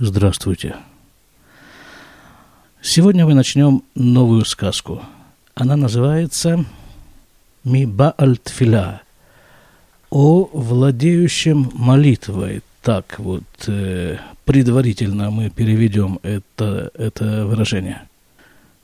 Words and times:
Здравствуйте. 0.00 0.74
Сегодня 2.82 3.26
мы 3.26 3.34
начнем 3.34 3.84
новую 3.94 4.44
сказку. 4.44 5.02
Она 5.54 5.76
называется 5.76 6.64
«Ми 7.62 7.86
Баальтфиля» 7.86 9.02
о 10.10 10.50
владеющем 10.52 11.70
молитвой. 11.74 12.62
Так 12.82 13.20
вот, 13.20 13.44
э, 13.68 14.18
предварительно 14.44 15.30
мы 15.30 15.50
переведем 15.50 16.18
это, 16.24 16.90
это 16.94 17.46
выражение. 17.46 18.02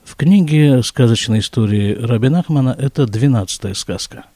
В 0.04 0.14
книге 0.14 0.80
сказочной 0.84 1.40
истории 1.40 1.92
Рабин 1.92 2.36
Ахмана 2.36 2.76
это 2.78 3.06
двенадцатая 3.06 3.74
сказка– 3.74 4.26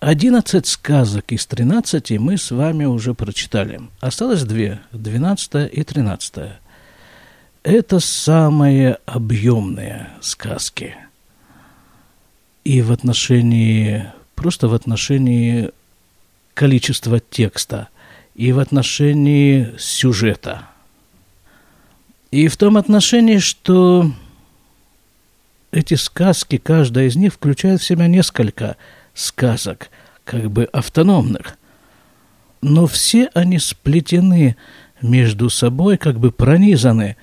Одиннадцать 0.00 0.68
сказок 0.68 1.32
из 1.32 1.44
тринадцати 1.46 2.18
мы 2.18 2.38
с 2.38 2.52
вами 2.52 2.84
уже 2.84 3.14
прочитали. 3.14 3.80
Осталось 3.98 4.44
две, 4.44 4.80
двенадцатая 4.92 5.66
и 5.66 5.82
тринадцатая. 5.82 6.60
Это 7.64 7.98
самые 7.98 8.98
объемные 9.06 10.10
сказки. 10.20 10.94
И 12.62 12.80
в 12.80 12.92
отношении, 12.92 14.06
просто 14.36 14.68
в 14.68 14.74
отношении 14.74 15.70
количества 16.54 17.18
текста, 17.18 17.88
и 18.36 18.52
в 18.52 18.60
отношении 18.60 19.74
сюжета. 19.78 20.68
И 22.30 22.46
в 22.46 22.56
том 22.56 22.76
отношении, 22.76 23.38
что 23.38 24.12
эти 25.72 25.94
сказки, 25.94 26.56
каждая 26.56 27.06
из 27.06 27.16
них 27.16 27.34
включает 27.34 27.80
в 27.80 27.84
себя 27.84 28.06
несколько– 28.06 28.76
сказок, 29.18 29.90
как 30.24 30.50
бы 30.50 30.64
автономных. 30.64 31.58
Но 32.60 32.86
все 32.86 33.30
они 33.34 33.58
сплетены 33.58 34.56
между 35.02 35.50
собой, 35.50 35.96
как 35.96 36.18
бы 36.18 36.30
пронизаны, 36.30 37.16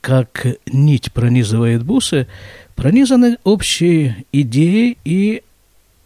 как 0.00 0.46
нить 0.66 1.12
пронизывает 1.12 1.84
бусы, 1.84 2.26
пронизаны 2.74 3.38
общей 3.44 4.26
идеей 4.32 4.98
и 5.04 5.42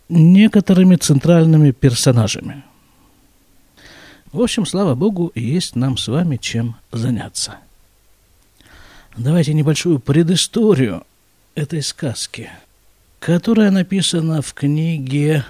некоторыми 0.08 0.96
центральными 0.96 1.70
персонажами. 1.70 2.62
В 4.32 4.42
общем, 4.42 4.66
слава 4.66 4.94
Богу, 4.94 5.32
есть 5.34 5.74
нам 5.74 5.96
с 5.96 6.08
вами 6.08 6.36
чем 6.36 6.76
заняться. 6.92 7.56
Давайте 9.16 9.54
небольшую 9.54 9.98
предысторию 9.98 11.04
этой 11.54 11.82
сказки– 11.82 12.50
которая 13.18 13.70
написана 13.70 14.42
в 14.42 14.54
книге... 14.54 15.44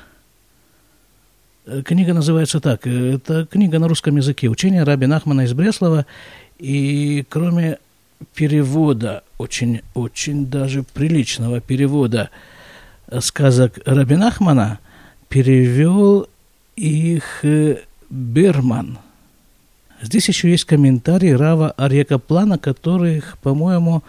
Э, 1.67 1.83
книга 1.83 2.15
называется 2.15 2.61
так. 2.61 2.87
Э, 2.87 3.15
это 3.15 3.47
книга 3.47 3.79
на 3.79 3.89
русском 3.89 4.17
языке. 4.17 4.49
Учение 4.49 4.83
Раби 4.85 5.07
Нахмана 5.07 5.43
из 5.43 5.53
Бреслова. 5.53 6.07
И 6.59 7.25
кроме 7.29 7.79
перевода, 8.35 9.23
очень, 9.39 9.83
очень 9.95 10.47
даже 10.47 10.83
приличного 10.83 11.61
перевода 11.61 12.31
сказок 13.21 13.79
Раби 13.85 14.17
Нахмана, 14.17 14.81
перевел 15.29 16.29
их 16.77 17.45
э, 17.45 17.79
Берман. 18.11 18.99
Здесь 20.01 20.29
еще 20.29 20.51
есть 20.51 20.65
комментарий 20.65 21.35
Рава 21.35 21.73
Арьякаплана, 21.73 22.59
которых, 22.59 23.37
по-моему, 23.39 24.05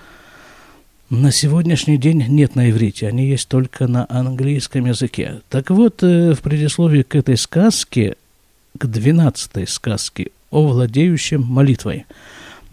на 1.10 1.32
сегодняшний 1.32 1.98
день 1.98 2.24
нет 2.28 2.56
на 2.56 2.70
иврите, 2.70 3.08
они 3.08 3.28
есть 3.28 3.48
только 3.48 3.88
на 3.88 4.06
английском 4.10 4.86
языке. 4.86 5.42
Так 5.50 5.72
вот, 5.72 6.04
э, 6.04 6.34
в 6.34 6.42
предисловии 6.42 7.02
к 7.02 7.16
этой 7.16 7.36
сказке, 7.36 8.16
к 8.78 8.86
двенадцатой 8.86 9.66
сказке 9.68 10.28
о 10.52 10.68
владеющем 10.68 11.42
молитвой, 11.42 12.06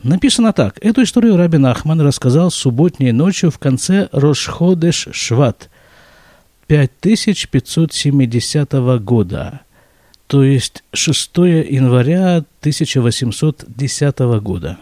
написано 0.03 0.53
так. 0.53 0.79
Эту 0.85 1.03
историю 1.03 1.37
Рабин 1.37 1.65
Ахман 1.67 2.03
рассказал 2.03 2.51
субботней 2.51 3.13
ночью 3.13 3.51
в 3.51 3.59
конце 3.59 4.11
Рошходеш 4.13 5.09
Шват 5.13 5.71
5570 6.67 8.73
года, 9.01 9.61
то 10.27 10.45
есть 10.45 10.85
6 10.93 11.39
января 11.39 12.45
1810 12.61 14.19
года. 14.43 14.77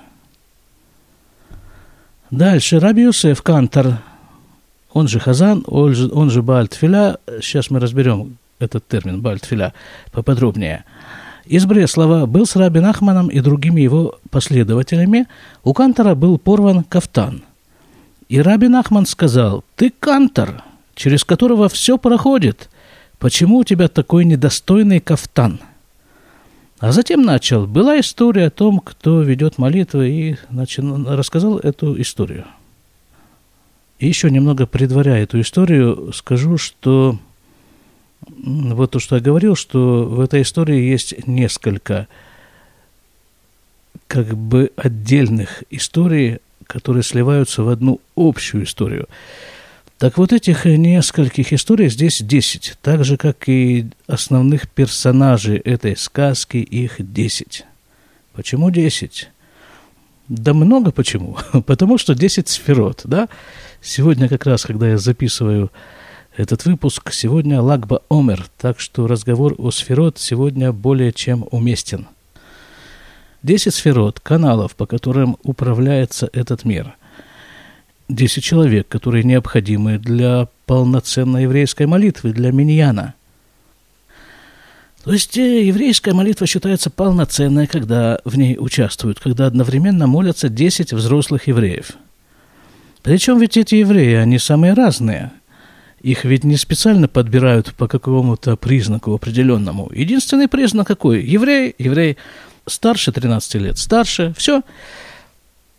Дальше 2.35 2.81
Раби 2.81 3.03
Юсеф 3.03 3.43
Кантор, 3.43 3.99
он 4.93 5.07
же 5.07 5.21
Хазан, 5.21 5.63
он 5.69 5.95
же, 5.95 6.11
он 6.13 6.31
же 6.31 6.43
Бальтфиля, 6.43 7.19
сейчас 7.41 7.71
мы 7.71 7.79
разберем 7.79 8.39
этот 8.59 8.89
термин 8.89 9.21
Бальтфиля 9.21 9.73
поподробнее. 10.11 10.85
Из 11.45 11.65
Бреслова 11.65 12.27
был 12.27 12.45
с 12.45 12.57
Раби 12.57 12.81
Нахманом 12.81 13.29
и 13.29 13.39
другими 13.39 13.83
его 13.83 14.19
последователями. 14.31 15.29
У 15.63 15.73
Кантора 15.75 16.17
был 16.17 16.37
порван 16.39 16.83
кафтан. 16.83 17.45
И 18.29 18.41
Раби 18.41 18.67
Нахман 18.67 19.07
сказал, 19.07 19.63
«Ты 19.77 19.93
Кантор, 19.97 20.65
через 20.97 21.23
которого 21.23 21.69
все 21.69 21.99
проходит. 21.99 22.69
Почему 23.21 23.59
у 23.59 23.65
тебя 23.65 23.87
такой 23.87 24.25
недостойный 24.25 24.99
кафтан?» 24.99 25.61
А 26.81 26.93
затем 26.93 27.23
начал. 27.23 27.67
Была 27.67 28.01
история 28.01 28.47
о 28.47 28.51
том, 28.51 28.81
кто 28.81 29.23
ведет 29.23 29.59
молитвы, 29.59 30.11
и 30.11 30.37
начал, 30.51 31.05
рассказал 31.17 31.59
эту 31.59 32.01
историю. 32.01 32.45
И 33.99 34.07
еще 34.07 34.31
немного 34.31 34.67
предваряя 34.67 35.23
эту 35.23 35.41
историю, 35.41 36.13
скажу, 36.13 36.59
что 36.59 37.19
вот 38.27 38.91
то, 38.91 38.99
что 38.99 39.17
я 39.17 39.23
говорил, 39.23 39.55
что 39.55 40.05
в 40.05 40.21
этой 40.21 40.43
истории 40.43 40.81
есть 40.81 41.27
несколько 41.27 42.09
как 44.07 44.37
бы 44.37 44.71
отдельных 44.77 45.63
историй, 45.71 46.39
которые 46.67 47.03
сливаются 47.03 47.63
в 47.63 47.69
одну 47.69 48.01
общую 48.17 48.65
историю. 48.65 49.09
Так 49.99 50.19
вот 50.19 50.33
этих 50.33 50.65
нескольких 50.65 51.53
историй 51.53 51.89
здесь 51.89 52.21
десять, 52.21 52.77
так 52.83 53.05
же, 53.05 53.17
как 53.17 53.49
и 53.49 53.87
основных 54.09 54.69
персонажей 54.69 55.59
этой 55.59 55.97
сказки, 55.97 56.57
их 56.57 56.97
десять. 56.99 57.65
Почему 58.33 58.71
десять? 58.71 59.31
Да 60.29 60.53
много 60.53 60.91
почему. 60.91 61.39
Потому 61.67 61.97
что 61.97 62.17
десять 62.17 62.49
сферот, 62.49 63.03
да? 63.05 63.29
Сегодня 63.81 64.29
как 64.29 64.47
раз, 64.47 64.65
когда 64.65 64.89
я 64.89 64.99
записываю 64.99 65.71
этот 66.37 66.65
выпуск, 66.65 67.13
сегодня 67.13 67.61
Лагба 67.61 68.03
Омер, 68.11 68.47
так 68.59 68.81
что 68.81 69.07
разговор 69.07 69.55
о 69.59 69.71
сферот 69.71 70.19
сегодня 70.19 70.73
более 70.73 71.13
чем 71.13 71.47
уместен. 71.53 72.09
Десять 73.45 73.75
сферот, 73.75 74.19
каналов, 74.19 74.75
по 74.75 74.87
которым 74.87 75.37
управляется 75.45 76.29
этот 76.33 76.65
мир– 76.65 76.97
10 78.09 78.43
человек, 78.43 78.89
которые 78.89 79.25
необходимы 79.25 79.99
для 79.99 80.49
полноценной 80.67 81.45
еврейской 81.45 81.87
молитвы, 81.87 82.33
для 82.33 82.53
миньяна. 82.53 83.15
То 85.05 85.13
есть 85.13 85.37
э, 85.37 85.65
еврейская 85.67 86.15
молитва 86.15 86.47
считается 86.47 86.91
полноценной, 86.91 87.67
когда 87.67 88.21
в 88.25 88.39
ней 88.39 88.57
участвуют, 88.59 89.21
когда 89.21 89.47
одновременно 89.47 90.07
молятся 90.07 90.49
10 90.49 90.93
взрослых 90.93 91.47
евреев. 91.47 91.93
Причем 93.03 93.39
ведь 93.39 93.57
эти 93.57 93.77
евреи, 93.77 94.15
они 94.15 94.39
самые 94.39 94.73
разные. 94.73 95.31
Их 96.01 96.25
ведь 96.25 96.45
не 96.45 96.57
специально 96.57 97.07
подбирают 97.09 97.75
по 97.75 97.87
какому-то 97.87 98.57
признаку 98.57 99.15
определенному. 99.15 99.91
Единственный 99.95 100.49
признак 100.49 100.87
какой? 100.87 101.23
Еврей, 101.23 101.75
еврей 101.79 102.17
старше 102.67 103.13
13 103.13 103.55
лет, 103.57 103.79
старше, 103.79 104.35
все– 104.37 104.63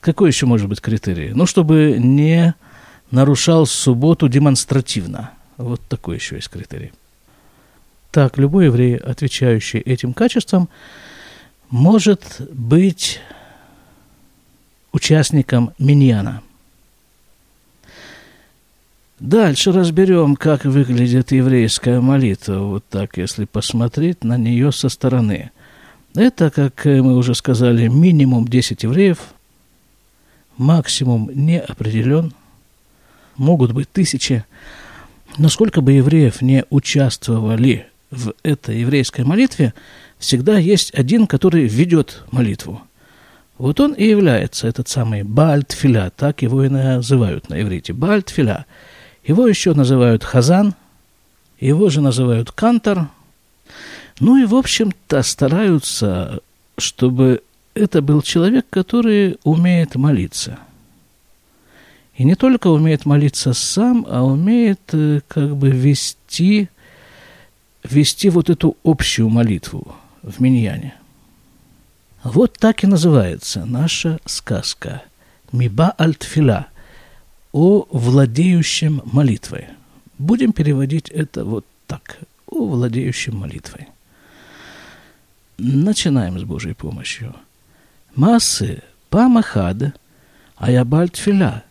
какой 0.05 0.29
еще 0.29 0.45
может 0.45 0.69
быть 0.69 0.81
критерий? 0.81 1.31
Ну, 1.33 1.47
чтобы 1.47 1.95
не 1.97 2.53
нарушал 3.09 3.65
субботу 3.65 4.29
демонстративно. 4.29 5.31
Вот 5.57 5.81
такой 5.89 6.17
еще 6.17 6.35
есть 6.35 6.49
критерий. 6.49 6.91
Так, 8.11 8.37
любой 8.37 8.65
еврей, 8.65 8.97
отвечающий 8.97 9.79
этим 9.79 10.13
качествам, 10.13 10.69
может 11.71 12.21
быть 12.53 13.19
участником 14.91 15.71
миньяна. 15.79 16.43
Дальше 19.19 19.71
разберем, 19.71 20.35
как 20.35 20.65
выглядит 20.65 21.31
еврейская 21.31 21.99
молитва. 21.99 22.59
Вот 22.59 22.85
так, 22.87 23.17
если 23.17 23.45
посмотреть 23.45 24.23
на 24.23 24.37
нее 24.37 24.71
со 24.71 24.89
стороны. 24.89 25.49
Это, 26.13 26.51
как 26.51 26.85
мы 26.85 27.17
уже 27.17 27.33
сказали, 27.33 27.87
минимум 27.87 28.47
10 28.47 28.83
евреев– 28.83 29.17
максимум 30.57 31.29
не 31.33 31.59
определен, 31.59 32.33
могут 33.37 33.71
быть 33.71 33.91
тысячи. 33.91 34.45
Но 35.37 35.49
сколько 35.49 35.81
бы 35.81 35.93
евреев 35.93 36.41
не 36.41 36.65
участвовали 36.69 37.87
в 38.11 38.33
этой 38.43 38.79
еврейской 38.79 39.25
молитве, 39.25 39.73
всегда 40.17 40.57
есть 40.57 40.93
один, 40.93 41.27
который 41.27 41.67
ведет 41.67 42.23
молитву. 42.31 42.81
Вот 43.57 43.79
он 43.79 43.93
и 43.93 44.05
является 44.05 44.67
этот 44.67 44.89
самый 44.89 45.23
Бальтфиля, 45.23 46.11
так 46.15 46.41
его 46.41 46.63
и 46.63 46.69
называют 46.69 47.49
на 47.49 47.61
иврите, 47.61 47.93
Бальтфиля. 47.93 48.65
Его 49.23 49.47
еще 49.47 49.73
называют 49.73 50.23
Хазан, 50.23 50.75
его 51.59 51.89
же 51.89 52.01
называют 52.01 52.51
Кантор. 52.51 53.07
Ну 54.19 54.37
и, 54.37 54.45
в 54.45 54.55
общем-то, 54.55 55.23
стараются, 55.23 56.39
чтобы 56.77 57.41
это 57.75 58.01
был 58.01 58.21
человек, 58.21 58.65
который 58.69 59.37
умеет 59.43 59.95
молиться. 59.95 60.59
И 62.15 62.23
не 62.23 62.35
только 62.35 62.67
умеет 62.67 63.05
молиться 63.05 63.53
сам, 63.53 64.05
а 64.09 64.23
умеет 64.23 64.79
э, 64.93 65.19
как 65.27 65.55
бы 65.55 65.69
вести, 65.69 66.69
вести 67.83 68.29
вот 68.29 68.49
эту 68.49 68.77
общую 68.83 69.29
молитву 69.29 69.95
в 70.23 70.39
Миньяне. 70.39 70.95
Вот 72.23 72.53
так 72.53 72.83
и 72.83 72.87
называется 72.87 73.65
наша 73.65 74.19
сказка 74.25 75.03
«Миба 75.51 75.93
альтфила» 75.97 76.67
о 77.51 77.85
владеющем 77.91 79.01
молитвой. 79.05 79.67
Будем 80.17 80.53
переводить 80.53 81.09
это 81.09 81.45
вот 81.45 81.65
так– 81.87 82.17
о 82.47 82.65
владеющем 82.65 83.35
молитвой. 83.35 83.87
Начинаем 85.57 86.39
с 86.39 86.43
Божьей 86.43 86.73
помощью. 86.73 87.35
Массы 88.15 88.81
памахад, 89.09 89.95
а 90.55 90.71
я 90.71 90.85
баль 90.85 91.09
тфиля. 91.09 91.63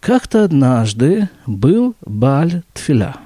Как-то 0.00 0.44
однажды 0.44 1.28
был 1.46 1.94
баль 2.04 2.62
тфиля. 2.72 3.16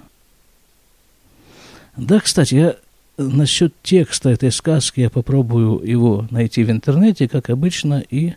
Да, 1.96 2.20
кстати, 2.20 2.54
я 2.54 2.76
насчет 3.19 3.75
текста 3.82 4.31
этой 4.31 4.50
сказки 4.50 5.00
я 5.00 5.10
попробую 5.10 5.87
его 5.87 6.26
найти 6.31 6.64
в 6.64 6.70
интернете, 6.70 7.28
как 7.28 7.50
обычно, 7.50 8.00
и 8.00 8.34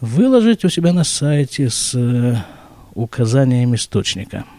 выложить 0.00 0.64
у 0.64 0.68
себя 0.68 0.92
на 0.92 1.04
сайте 1.04 1.70
с 1.70 1.94
э, 1.94 2.36
указанием 2.94 3.74
источника– 3.74 4.44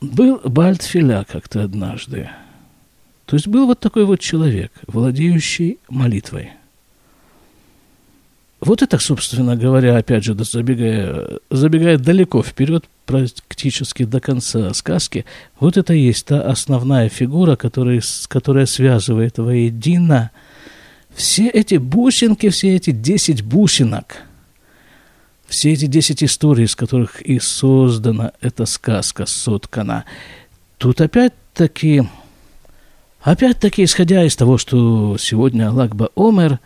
был 0.00 0.40
Бальтфиля 0.44 1.24
как-то 1.28 1.64
однажды. 1.64 2.30
То 3.28 3.36
есть 3.36 3.46
был 3.46 3.66
вот 3.66 3.78
такой 3.78 4.06
вот 4.06 4.20
человек, 4.20 4.72
владеющий 4.86 5.78
молитвой. 5.90 6.52
Вот 8.60 8.80
это, 8.80 8.98
собственно 8.98 9.54
говоря, 9.54 9.98
опять 9.98 10.24
же, 10.24 10.34
забегая, 10.34 11.38
забегая 11.50 11.98
далеко 11.98 12.42
вперед, 12.42 12.86
практически 13.04 14.04
до 14.04 14.20
конца 14.20 14.72
сказки, 14.72 15.26
вот 15.60 15.76
это 15.76 15.92
и 15.92 16.00
есть 16.00 16.24
та 16.24 16.40
основная 16.40 17.10
фигура, 17.10 17.54
которая, 17.56 18.00
которая 18.28 18.64
связывает 18.64 19.36
воедино 19.36 20.30
все 21.14 21.48
эти 21.48 21.74
бусинки, 21.74 22.48
все 22.48 22.76
эти 22.76 22.92
десять 22.92 23.42
бусинок– 23.42 24.22
все 25.48 25.72
эти 25.72 25.86
десять 25.86 26.22
историй, 26.22 26.64
из 26.64 26.76
которых 26.76 27.22
и 27.22 27.38
создана 27.40 28.32
эта 28.40 28.66
сказка, 28.66 29.26
соткана, 29.26 30.04
тут 30.76 31.00
опять-таки, 31.00 32.04
опять-таки, 33.20 33.84
исходя 33.84 34.24
из 34.24 34.36
того, 34.36 34.58
что 34.58 35.16
сегодня 35.18 35.70
Лагба 35.70 36.10
Омер, 36.16 36.58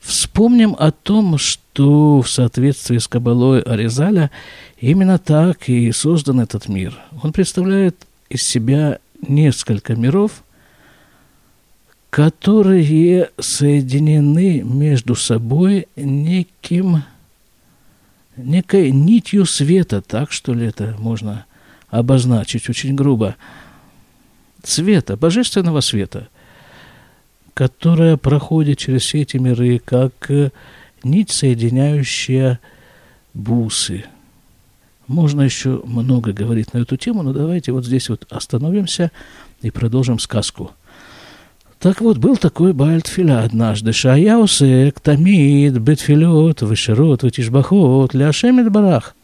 вспомним 0.00 0.76
о 0.78 0.90
том, 0.90 1.38
что 1.38 2.20
в 2.20 2.28
соответствии 2.28 2.98
с 2.98 3.08
Кабалой 3.08 3.60
Аризаля 3.60 4.30
именно 4.78 5.18
так 5.18 5.68
и 5.68 5.90
создан 5.92 6.40
этот 6.40 6.68
мир. 6.68 6.98
Он 7.22 7.32
представляет 7.32 7.96
из 8.28 8.42
себя 8.42 8.98
несколько 9.26 9.94
миров, 9.94 10.42
которые 12.10 13.30
соединены 13.40 14.62
между 14.62 15.14
собой 15.16 15.88
неким 15.96 17.02
некой 18.36 18.90
нитью 18.90 19.46
света, 19.46 20.00
так 20.00 20.32
что 20.32 20.52
ли 20.54 20.66
это 20.66 20.94
можно 20.98 21.46
обозначить 21.90 22.68
очень 22.68 22.94
грубо, 22.94 23.36
света, 24.66 25.16
божественного 25.16 25.80
света, 25.80 26.28
которая 27.54 28.16
проходит 28.16 28.78
через 28.78 29.02
все 29.02 29.22
эти 29.22 29.36
миры, 29.36 29.78
как 29.78 30.30
э, 30.30 30.50
нить, 31.02 31.30
соединяющая 31.30 32.60
бусы. 33.32 34.04
Можно 35.06 35.42
еще 35.42 35.82
много 35.84 36.32
говорить 36.32 36.72
на 36.72 36.78
эту 36.78 36.96
тему, 36.96 37.22
но 37.22 37.32
давайте 37.32 37.72
вот 37.72 37.84
здесь 37.84 38.08
вот 38.08 38.26
остановимся 38.30 39.10
и 39.62 39.70
продолжим 39.70 40.18
сказку– 40.18 40.70
так 41.84 42.00
вот, 42.00 42.16
был 42.16 42.38
такой 42.38 42.72
Бальтфиля 42.72 43.44
однажды. 43.44 43.92
Шаяусек, 43.92 45.00
Тамид, 45.00 45.74
Бетфилот, 45.74 46.62
Вышерот, 46.62 47.22
Ватишбахот, 47.22 48.14
Ляшемет 48.14 48.72
Барах. 48.72 49.14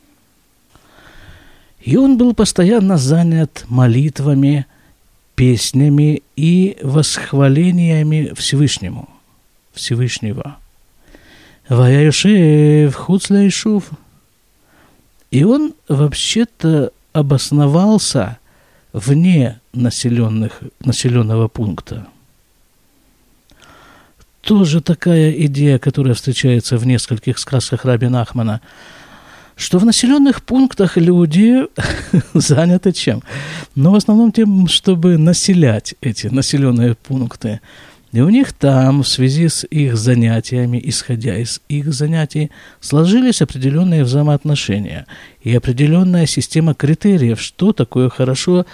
И 1.81 1.96
он 1.96 2.19
был 2.19 2.34
постоянно 2.34 2.98
занят 2.98 3.64
молитвами, 3.69 4.66
песнями 5.40 6.22
и 6.37 6.76
восхвалениями 6.82 8.34
Всевышнему, 8.37 9.08
Всевышнего. 9.72 10.58
Ваяюшев, 11.66 12.94
Хуцляйшув. 12.94 13.88
И 15.31 15.44
он 15.44 15.72
вообще-то 15.88 16.92
обосновался 17.14 18.37
вне 18.92 19.60
населенных, 19.72 20.60
населенного 20.81 21.48
пункта– 21.48 22.06
тоже 24.43 24.81
такая 24.81 25.32
идея, 25.32 25.78
которая 25.78 26.14
встречается 26.14 26.78
в 26.78 26.86
нескольких 26.86 27.38
сказках 27.38 27.84
Раби 27.84 28.08
Нахмана, 28.08 28.62
что 29.60 29.78
в 29.78 29.84
населенных 29.84 30.42
пунктах 30.42 30.96
люди 30.96 31.66
заняты 32.34 32.92
чем? 32.92 33.22
Ну, 33.74 33.90
в 33.90 33.94
основном 33.94 34.32
тем, 34.32 34.66
чтобы 34.68 35.18
населять 35.18 35.94
эти 36.00 36.28
населенные 36.28 36.94
пункты. 36.94 37.60
И 38.12 38.20
у 38.22 38.30
них 38.30 38.54
там, 38.54 39.02
в 39.02 39.08
связи 39.08 39.48
с 39.48 39.66
их 39.66 39.96
занятиями, 39.96 40.80
исходя 40.82 41.36
из 41.36 41.60
их 41.68 41.92
занятий, 41.92 42.50
сложились 42.80 43.42
определенные 43.42 44.02
взаимоотношения 44.02 45.06
и 45.42 45.54
определенная 45.54 46.26
система 46.26 46.74
критериев, 46.74 47.40
что 47.40 47.72
такое 47.72 48.08
хорошо 48.08 48.64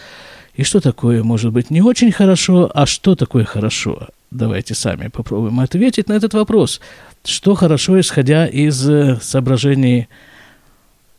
и 0.55 0.63
что 0.63 0.81
такое, 0.81 1.23
может 1.25 1.53
быть, 1.53 1.69
не 1.69 1.83
очень 1.83 2.13
хорошо, 2.13 2.71
а 2.73 2.87
что 2.87 3.17
такое 3.17 3.45
хорошо. 3.45 4.07
Давайте 4.31 4.75
сами 4.75 5.09
попробуем 5.09 5.59
ответить 5.59 6.09
на 6.09 6.13
этот 6.13 6.33
вопрос. 6.33 6.81
Что 7.25 7.55
хорошо, 7.55 7.99
исходя 7.99 8.47
из 8.47 8.89
э, 8.89 9.19
соображений 9.21 10.09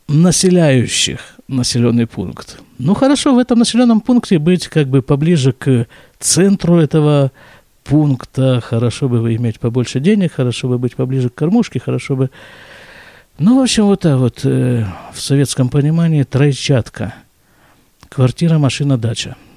населяющих 0.07 1.19
населенный 1.47 2.07
пункт? 2.07 2.59
Ну, 2.77 2.93
хорошо 2.93 3.33
в 3.33 3.39
этом 3.39 3.59
населенном 3.59 4.01
пункте 4.01 4.39
быть 4.39 4.67
как 4.67 4.87
бы 4.87 5.01
поближе 5.01 5.51
к 5.51 5.87
центру 6.19 6.77
этого 6.77 7.31
пункта, 7.83 8.61
хорошо 8.61 9.09
бы 9.09 9.35
иметь 9.35 9.59
побольше 9.59 9.99
денег, 9.99 10.33
хорошо 10.33 10.67
бы 10.67 10.77
быть 10.77 10.95
поближе 10.95 11.29
к 11.29 11.35
кормушке, 11.35 11.79
хорошо 11.79 12.15
бы... 12.15 12.29
Ну, 13.39 13.59
в 13.59 13.61
общем, 13.61 13.85
вот 13.85 14.01
так 14.01 14.17
вот, 14.17 14.41
э, 14.45 14.85
в 15.13 15.21
советском 15.21 15.69
понимании, 15.69 16.23
тройчатка. 16.23 17.13
Квартира, 18.09 18.57
машина, 18.57 18.97
дача– 18.97 19.35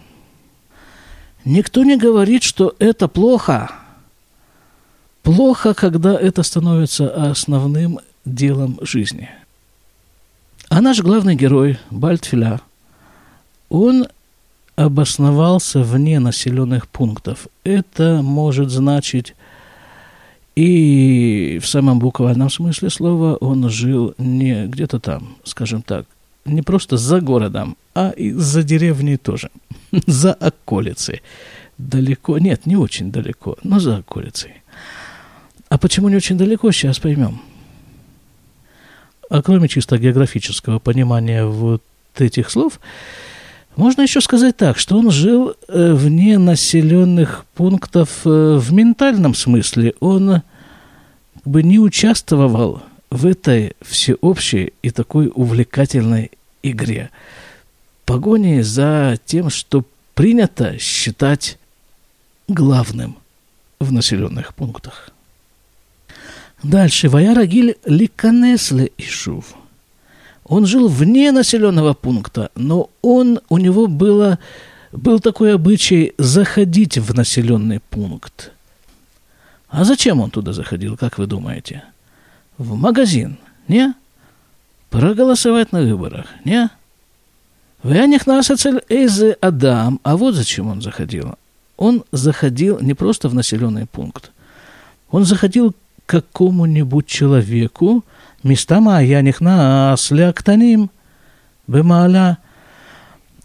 Никто 1.44 1.84
не 1.84 1.96
говорит, 1.96 2.42
что 2.42 2.74
это 2.78 3.08
плохо. 3.08 3.70
Плохо, 5.22 5.74
когда 5.74 6.18
это 6.18 6.42
становится 6.42 7.30
основным 7.30 7.98
делом 8.24 8.78
жизни. 8.82 9.30
А 10.70 10.80
наш 10.80 11.00
главный 11.02 11.34
герой, 11.34 11.78
Бальтфиля, 11.90 12.60
он 13.68 14.06
обосновался 14.76 15.82
вне 15.82 16.20
населенных 16.20 16.86
пунктов. 16.86 17.48
Это 17.64 18.20
может 18.22 18.70
значить 18.70 19.34
и 20.54 21.58
в 21.60 21.66
самом 21.66 21.98
буквальном 21.98 22.50
смысле 22.50 22.88
слова 22.88 23.34
он 23.36 23.68
жил 23.68 24.14
не 24.16 24.66
где-то 24.66 25.00
там, 25.00 25.36
скажем 25.42 25.82
так, 25.82 26.06
не 26.44 26.62
просто 26.62 26.96
за 26.96 27.20
городом, 27.20 27.76
а 27.94 28.10
и 28.10 28.30
за 28.30 28.62
деревней 28.62 29.16
тоже, 29.16 29.50
за 30.06 30.32
околицей. 30.32 31.22
Далеко, 31.78 32.38
нет, 32.38 32.64
не 32.66 32.76
очень 32.76 33.10
далеко, 33.10 33.56
но 33.64 33.80
за 33.80 33.96
околицей. 33.96 34.62
А 35.68 35.78
почему 35.78 36.08
не 36.08 36.16
очень 36.16 36.38
далеко, 36.38 36.70
сейчас 36.70 37.00
поймем. 37.00 37.40
А 39.30 39.42
кроме 39.42 39.68
чисто 39.68 39.96
географического 39.96 40.80
понимания 40.80 41.46
вот 41.46 41.82
этих 42.18 42.50
слов, 42.50 42.80
можно 43.76 44.02
еще 44.02 44.20
сказать 44.20 44.56
так, 44.56 44.76
что 44.76 44.98
он 44.98 45.10
жил 45.12 45.54
э, 45.68 45.92
вне 45.92 46.36
населенных 46.36 47.46
пунктов 47.54 48.26
э, 48.26 48.56
в 48.56 48.72
ментальном 48.72 49.34
смысле. 49.34 49.94
Он 50.00 50.42
как 51.34 51.44
бы 51.44 51.62
не 51.62 51.78
участвовал 51.78 52.82
в 53.10 53.24
этой 53.24 53.76
всеобщей 53.80 54.72
и 54.82 54.90
такой 54.90 55.30
увлекательной 55.32 56.32
игре. 56.64 57.10
Погоне 58.04 58.64
за 58.64 59.16
тем, 59.24 59.48
что 59.48 59.84
принято 60.14 60.76
считать 60.80 61.56
главным 62.48 63.16
в 63.78 63.92
населенных 63.92 64.54
пунктах. 64.54 65.10
Дальше. 66.62 67.08
Ваярагиль 67.08 67.76
ликанесле 67.84 68.92
Ишув. 68.98 69.54
Он 70.44 70.66
жил 70.66 70.88
вне 70.88 71.32
населенного 71.32 71.94
пункта, 71.94 72.50
но 72.56 72.90
он, 73.02 73.40
у 73.48 73.58
него 73.58 73.86
было, 73.86 74.38
был 74.90 75.20
такой 75.20 75.54
обычай 75.54 76.12
заходить 76.18 76.98
в 76.98 77.14
населенный 77.14 77.78
пункт. 77.78 78.52
А 79.68 79.84
зачем 79.84 80.20
он 80.20 80.30
туда 80.30 80.52
заходил, 80.52 80.96
как 80.96 81.18
вы 81.18 81.26
думаете? 81.26 81.84
В 82.58 82.74
магазин, 82.74 83.38
не? 83.68 83.94
Проголосовать 84.90 85.70
на 85.70 85.82
выборах, 85.82 86.26
не? 86.44 86.68
Вяних 87.84 88.26
нас 88.26 88.50
из 88.50 89.22
Адам. 89.40 90.00
А 90.02 90.16
вот 90.16 90.34
зачем 90.34 90.66
он 90.66 90.82
заходил. 90.82 91.36
Он 91.76 92.04
заходил 92.10 92.80
не 92.80 92.94
просто 92.94 93.28
в 93.28 93.34
населенный 93.34 93.86
пункт. 93.86 94.32
Он 95.10 95.24
заходил 95.24 95.74
какому-нибудь 96.10 97.06
человеку, 97.06 98.04
местама 98.42 99.00
я 99.00 99.22
них 99.22 99.40
нас 99.40 100.10
ляктаним, 100.10 100.90
бемаля. 101.68 102.38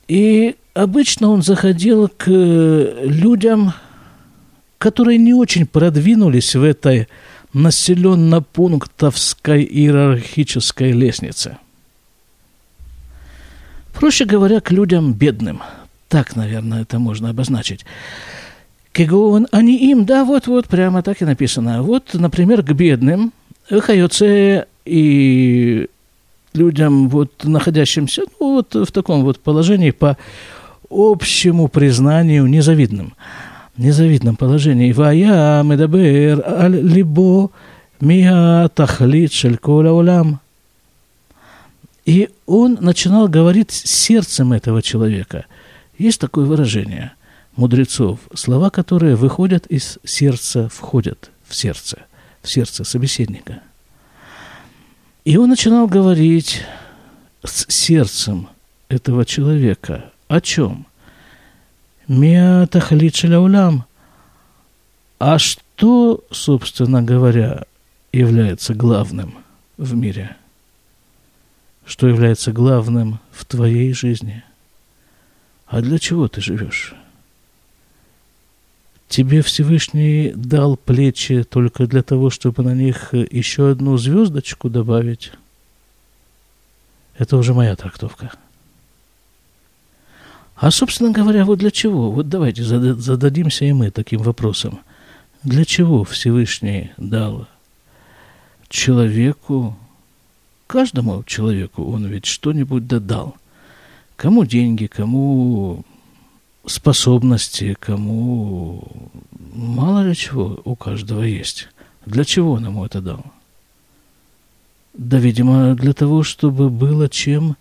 И 0.08 0.56
обычно 0.74 1.30
он 1.30 1.44
заходил 1.44 2.08
к 2.08 2.26
людям, 2.28 3.76
которые 4.80 5.20
не 5.20 5.36
очень 5.36 5.68
продвинулись 5.68 6.56
в 6.56 6.64
этой 6.64 7.08
населенно-пунктовской 7.54 9.64
иерархической 9.64 10.92
лестнице. 10.92 11.60
Проще 13.94 14.26
говоря, 14.26 14.60
к 14.60 14.72
людям 14.72 15.14
бедным. 15.14 15.62
Так, 16.10 16.36
наверное, 16.36 16.82
это 16.82 16.98
можно 16.98 17.30
обозначить. 17.30 17.86
Кегон, 18.96 19.48
они 19.52 19.78
им, 19.92 20.06
да, 20.06 20.24
вот-вот, 20.24 20.68
прямо 20.68 21.04
так 21.04 21.22
и 21.22 21.26
написано. 21.26 21.84
Вот, 21.84 22.14
например, 22.14 22.64
к 22.64 22.72
бедным, 22.72 23.34
хайоце 23.70 24.66
и 24.86 25.88
людям, 26.54 27.10
вот, 27.10 27.44
находящимся 27.44 28.24
ну, 28.40 28.56
вот 28.56 28.74
в 28.74 28.92
таком 28.92 29.24
вот 29.24 29.40
положении 29.40 29.92
по 29.92 30.18
общему 30.90 31.68
признанию 31.68 32.46
незавидным– 32.48 33.14
незавидном 33.78 34.36
положении. 34.36 34.92
Вая 34.92 35.64
медабер 35.64 36.44
аль 36.46 36.80
либо 36.80 37.50
миа 38.00 38.70
тахлит 38.70 39.34
шельколя 39.34 39.92
улам. 39.92 40.40
И 42.06 42.30
он 42.46 42.78
начинал 42.82 43.28
говорить 43.28 43.72
сердцем 43.72 44.54
этого 44.54 44.82
человека. 44.82 45.46
Есть 45.98 46.22
такое 46.22 46.46
выражение 46.46 47.14
мудрецов, 47.56 48.20
слова, 48.34 48.70
которые 48.70 49.16
выходят 49.16 49.66
из 49.68 50.00
сердца, 50.04 50.70
входят 50.70 51.32
в 51.48 51.56
сердце, 51.56 52.00
в 52.42 52.50
сердце 52.50 52.84
собеседника. 52.84 53.62
И 55.24 55.38
он 55.38 55.50
начинал 55.50 55.88
говорить 55.88 56.64
с 57.44 57.66
сердцем 57.74 58.50
этого 58.90 59.26
человека. 59.26 60.12
О 60.28 60.42
чем? 60.42 60.86
Миатахлит 62.08 63.16
шаляулям. 63.16 63.86
А 65.18 65.40
что, 65.40 66.24
собственно 66.30 67.02
говоря, 67.02 67.66
является 68.12 68.74
главным 68.74 69.36
в 69.78 69.96
мире? 69.96 70.36
Что 71.86 72.08
является 72.08 72.52
главным 72.52 73.20
в 73.32 73.46
твоей 73.46 73.94
жизни? 73.94 74.44
А 75.68 75.82
для 75.82 75.98
чего 75.98 76.28
ты 76.28 76.42
живешь? 76.42 76.96
Тебе 79.08 79.42
Всевышний 79.42 80.34
дал 80.36 80.78
плечи 80.78 81.44
только 81.44 81.88
для 81.88 82.02
того, 82.02 82.30
чтобы 82.30 82.64
на 82.64 82.74
них 82.74 83.14
еще 83.14 83.70
одну 83.70 83.98
звездочку 83.98 84.70
добавить. 84.70 85.32
Это 87.18 87.38
уже 87.38 87.54
моя 87.54 87.76
трактовка. 87.76 88.32
А, 90.56 90.72
собственно 90.72 91.12
говоря, 91.12 91.46
вот 91.46 91.60
для 91.60 91.72
чего? 91.72 92.12
Вот 92.12 92.30
давайте 92.30 92.64
зададимся 92.64 93.66
и 93.66 93.74
мы 93.74 93.92
таким 93.92 94.22
вопросом. 94.22 94.80
Для 95.44 95.66
чего 95.66 96.04
Всевышний 96.04 96.92
дал 96.98 97.48
человеку, 98.70 99.78
каждому 100.66 101.24
человеку 101.24 101.84
он 101.84 102.08
ведь 102.08 102.26
что-нибудь 102.26 102.88
додал. 102.88 103.36
Кому 104.16 104.46
деньги, 104.46 104.88
кому 104.88 105.84
способности, 106.68 107.76
кому 107.80 108.88
мало 109.54 110.08
ли 110.08 110.16
чего 110.16 110.62
у 110.64 110.76
каждого 110.76 111.24
есть. 111.24 111.70
Для 112.06 112.24
чего 112.24 112.54
он 112.54 112.66
ему 112.66 112.86
это 112.86 113.02
дал? 113.02 113.26
Да, 114.94 115.18
видимо, 115.18 115.76
для 115.76 115.94
того, 115.94 116.24
чтобы 116.24 116.70
было 116.70 117.10
чем 117.10 117.58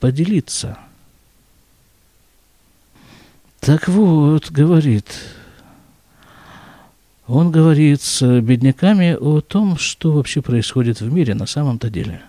поделиться– 0.00 0.78
так 3.60 3.88
вот, 3.88 4.50
говорит, 4.50 5.06
он 7.26 7.50
говорит 7.50 8.00
с 8.00 8.40
бедняками 8.40 9.16
о 9.20 9.40
том, 9.40 9.76
что 9.76 10.12
вообще 10.12 10.40
происходит 10.42 11.00
в 11.00 11.12
мире 11.12 11.34
на 11.34 11.46
самом-то 11.46 11.90
деле. 11.90 12.22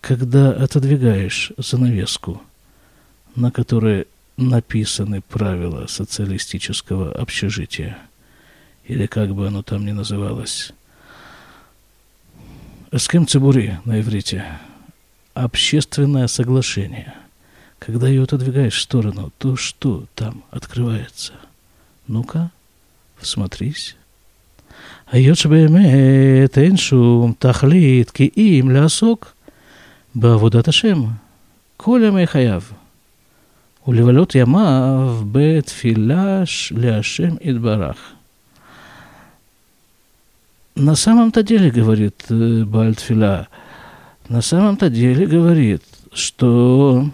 Когда 0.00 0.50
отодвигаешь 0.50 1.52
занавеску, 1.56 2.42
на 3.36 3.50
которой 3.50 4.06
написаны 4.37 5.21
правила 5.21 5.87
социалистического 5.87 7.11
общежития, 7.11 7.97
или 8.85 9.05
как 9.07 9.33
бы 9.33 9.47
оно 9.47 9.63
там 9.63 9.85
ни 9.85 9.91
называлось, 9.91 10.73
с 12.91 13.07
кем 13.07 13.27
цибури 13.27 13.77
на 13.85 13.99
иврите, 13.99 14.45
общественное 15.33 16.27
соглашение – 16.27 17.27
когда 17.79 18.07
ее 18.07 18.23
отодвигаешь 18.23 18.75
в 18.75 18.81
сторону, 18.81 19.31
то 19.37 19.55
что 19.55 20.05
там 20.15 20.43
открывается? 20.51 21.33
Ну-ка, 22.07 22.51
всмотрись. 23.19 23.95
היות 25.11 25.37
שבאמת 25.37 26.57
אין 26.57 26.77
שום 26.77 27.33
תכלית 27.39 28.09
כי 28.09 28.29
אם 28.37 28.69
לעסוק 28.71 29.33
בעבודת 30.15 30.67
השם 30.67 31.03
כל 31.77 32.01
ימי 32.07 32.27
חייו 32.27 32.61
ולבלות 33.87 34.35
ימיו 34.35 35.21
בתפילה 35.31 36.43
להשם 36.71 37.35
יתברך. 37.41 38.13
На 40.77 40.95
самом-то 40.95 41.41
деле, 41.41 41.71
говорит 41.71 42.25
Бальтфила, 42.29 43.47
на 44.29 44.41
самом-то 44.41 44.91
деле 44.91 45.25
говорит, 45.25 45.81
что 46.13 47.09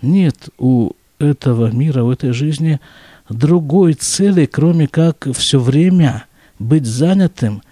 нет 0.00 0.48
у 0.58 0.92
этого 1.18 1.70
мира, 1.70 2.02
у 2.02 2.10
этой 2.10 2.32
жизни 2.32 2.80
другой 3.28 3.92
цели, 3.92 4.46
кроме 4.46 4.86
как 4.86 5.28
все 5.34 5.58
время 5.58 6.24
быть 6.58 6.86
занятым. 6.86 7.62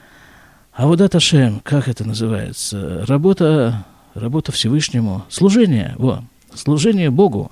А 0.75 0.87
вот 0.87 1.01
это 1.01 1.19
шем, 1.19 1.61
как 1.63 1.89
это 1.89 2.05
называется? 2.05 3.07
Работа, 3.07 3.87
работа 4.15 4.53
Всевышнему, 4.53 5.25
служение, 5.31 5.95
во, 5.97 6.25
служение 6.54 7.10
Богу. 7.10 7.52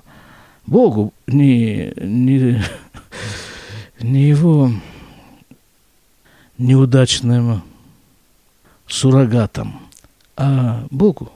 Богу, 0.66 1.14
не, 1.26 1.92
не, 1.96 2.62
не 4.00 4.28
его 4.28 4.70
неудачным 6.58 7.62
суррогатом, 8.86 9.80
а 10.36 10.86
Богу, 10.90 11.32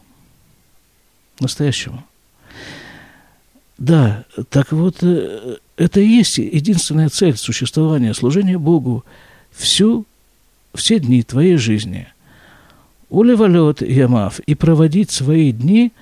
настоящему. 1.40 2.04
Да, 3.78 4.24
так 4.50 4.72
вот, 4.72 5.02
э, 5.02 5.56
это 5.76 6.00
и 6.00 6.06
есть 6.06 6.38
единственная 6.38 7.08
цель 7.08 7.36
существования, 7.36 8.14
служения 8.14 8.58
Богу 8.58 9.04
всю, 9.50 10.06
все 10.74 11.00
дни 11.00 11.22
твоей 11.22 11.56
жизни. 11.56 12.06
Улевалет 13.08 13.82
Ямав, 13.82 14.38
и 14.40 14.54
проводить 14.54 15.10
свои 15.10 15.52
дни 15.52 15.92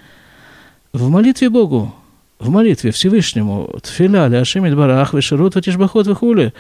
в 0.93 1.09
молитве 1.09 1.49
Богу, 1.51 1.95
в 2.41 2.51
молитве 2.51 2.91
Всевышнему, 2.91 3.79
тфиля, 3.83 4.27
ляшимит 4.27 4.75
барах, 4.77 5.15
вишерут, 5.15 5.55
ватишбахот, 5.55 6.09
вихули, 6.09 6.53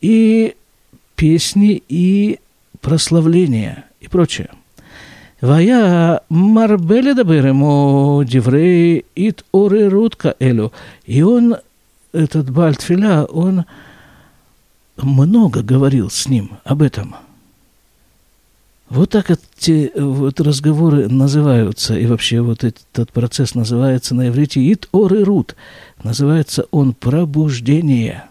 и 0.00 0.56
песни, 1.14 1.82
и 1.88 2.40
прославления, 2.80 3.84
и 4.00 4.08
прочее. 4.08 4.50
Вая 5.40 6.22
марбели 6.28 7.12
дабырему 7.12 8.24
диврей 8.26 9.04
ит 9.14 9.44
оры 9.52 9.88
рутка 9.88 10.34
элю. 10.40 10.72
И 11.06 11.22
он, 11.22 11.56
этот 12.12 12.50
Бальтфиля, 12.50 13.24
он 13.24 13.64
много 14.96 15.62
говорил 15.62 16.10
с 16.10 16.26
ним 16.28 16.58
об 16.64 16.82
этом– 16.82 17.14
вот 18.88 19.10
так 19.10 19.30
эти 19.30 19.92
вот 19.94 20.40
разговоры 20.40 21.08
называются, 21.08 21.98
и 21.98 22.06
вообще 22.06 22.40
вот 22.40 22.64
этот 22.64 23.12
процесс 23.12 23.54
называется 23.54 24.14
на 24.14 24.28
иврите 24.28 24.60
«ит 24.60 24.88
ор 24.92 25.14
и 25.14 25.22
рут». 25.22 25.56
Называется 26.02 26.66
он 26.70 26.94
«пробуждение». 26.94 28.24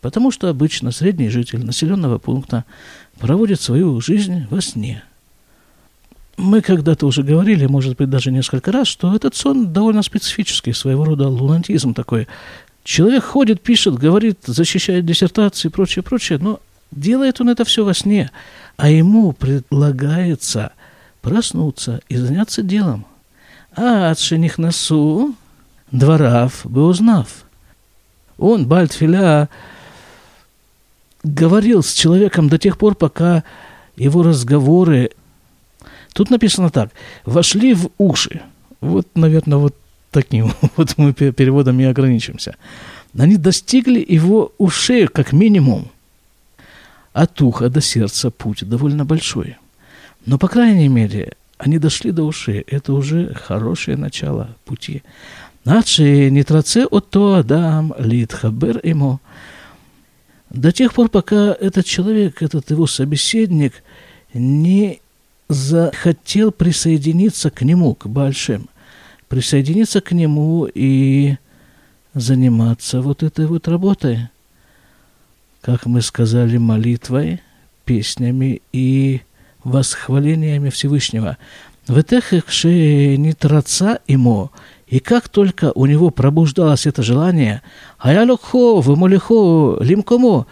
Потому 0.00 0.30
что 0.30 0.48
обычно 0.48 0.90
средний 0.90 1.28
житель 1.28 1.64
населенного 1.64 2.18
пункта 2.18 2.64
проводит 3.18 3.60
свою 3.60 4.00
жизнь 4.00 4.46
во 4.50 4.60
сне– 4.60 5.04
мы 6.36 6.62
когда-то 6.62 7.06
уже 7.06 7.22
говорили, 7.22 7.66
может 7.66 7.98
быть, 7.98 8.08
даже 8.08 8.32
несколько 8.32 8.72
раз, 8.72 8.88
что 8.88 9.14
этот 9.14 9.36
сон 9.36 9.74
довольно 9.74 10.02
специфический, 10.02 10.72
своего 10.72 11.04
рода 11.04 11.28
лунатизм 11.28 11.92
такой, 11.92 12.28
Человек 12.82 13.24
ходит, 13.24 13.60
пишет, 13.60 13.94
говорит, 13.94 14.38
защищает 14.46 15.04
диссертации 15.04 15.68
и 15.68 15.70
прочее, 15.70 16.02
прочее, 16.02 16.38
но 16.40 16.60
делает 16.90 17.40
он 17.40 17.50
это 17.50 17.64
все 17.64 17.84
во 17.84 17.94
сне, 17.94 18.30
а 18.80 18.88
ему 18.88 19.32
предлагается 19.32 20.72
проснуться 21.20 22.00
и 22.08 22.16
заняться 22.16 22.62
делом. 22.62 23.04
А 23.76 24.10
от 24.10 24.18
шенихнасу 24.18 25.34
дворав 25.90 26.62
бы 26.64 26.86
узнав. 26.86 27.44
Он, 28.38 28.66
Бальтфиля, 28.66 29.50
говорил 31.22 31.82
с 31.82 31.92
человеком 31.92 32.48
до 32.48 32.56
тех 32.56 32.78
пор, 32.78 32.94
пока 32.94 33.44
его 33.96 34.22
разговоры... 34.22 35.10
Тут 36.14 36.30
написано 36.30 36.70
так. 36.70 36.90
Вошли 37.26 37.74
в 37.74 37.90
уши. 37.98 38.40
Вот, 38.80 39.06
наверное, 39.14 39.58
вот 39.58 39.74
таким 40.10 40.54
вот 40.76 40.96
мы 40.96 41.12
переводом 41.12 41.78
и 41.80 41.84
ограничимся. 41.84 42.56
Они 43.18 43.36
достигли 43.36 44.02
его 44.08 44.52
ушей, 44.56 45.06
как 45.06 45.32
минимум. 45.32 45.90
От 47.12 47.40
уха 47.42 47.68
до 47.68 47.80
сердца 47.80 48.30
путь 48.30 48.68
довольно 48.68 49.04
большой. 49.04 49.56
Но, 50.26 50.38
по 50.38 50.48
крайней 50.48 50.88
мере, 50.88 51.32
они 51.58 51.78
дошли 51.78 52.12
до 52.12 52.22
ушей. 52.22 52.64
Это 52.66 52.92
уже 52.92 53.34
хорошее 53.34 53.96
начало 53.96 54.56
пути. 54.64 55.02
Наче 55.64 56.30
не 56.30 56.42
траце 56.42 56.84
ото 56.84 57.34
адам 57.34 57.92
литхабер 57.98 58.80
ему. 58.82 59.20
До 60.48 60.72
тех 60.72 60.94
пор, 60.94 61.08
пока 61.08 61.52
этот 61.52 61.84
человек, 61.84 62.42
этот 62.42 62.70
его 62.70 62.86
собеседник, 62.86 63.82
не 64.32 65.00
захотел 65.48 66.50
присоединиться 66.52 67.50
к 67.50 67.62
нему, 67.62 67.94
к 67.94 68.06
Большим, 68.06 68.68
присоединиться 69.28 70.00
к 70.00 70.12
нему 70.12 70.68
и 70.72 71.36
заниматься 72.14 73.00
вот 73.00 73.22
этой 73.22 73.46
вот 73.46 73.68
работой, 73.68 74.28
как 75.60 75.86
мы 75.86 76.02
сказали, 76.02 76.56
молитвой, 76.56 77.40
песнями 77.84 78.62
и 78.72 79.20
восхвалениями 79.64 80.70
Всевышнего. 80.70 81.36
В 81.86 81.98
этих 81.98 82.32
не 82.64 83.32
траца 83.32 83.98
ему, 84.06 84.50
и 84.86 85.00
как 85.00 85.28
только 85.28 85.72
у 85.74 85.86
него 85.86 86.10
пробуждалось 86.10 86.86
это 86.86 87.02
желание, 87.02 87.62
а 87.98 88.12
я 88.12 88.24
лохо, 88.24 88.80
вымолихо, 88.80 89.78
лимкому, 89.80 90.46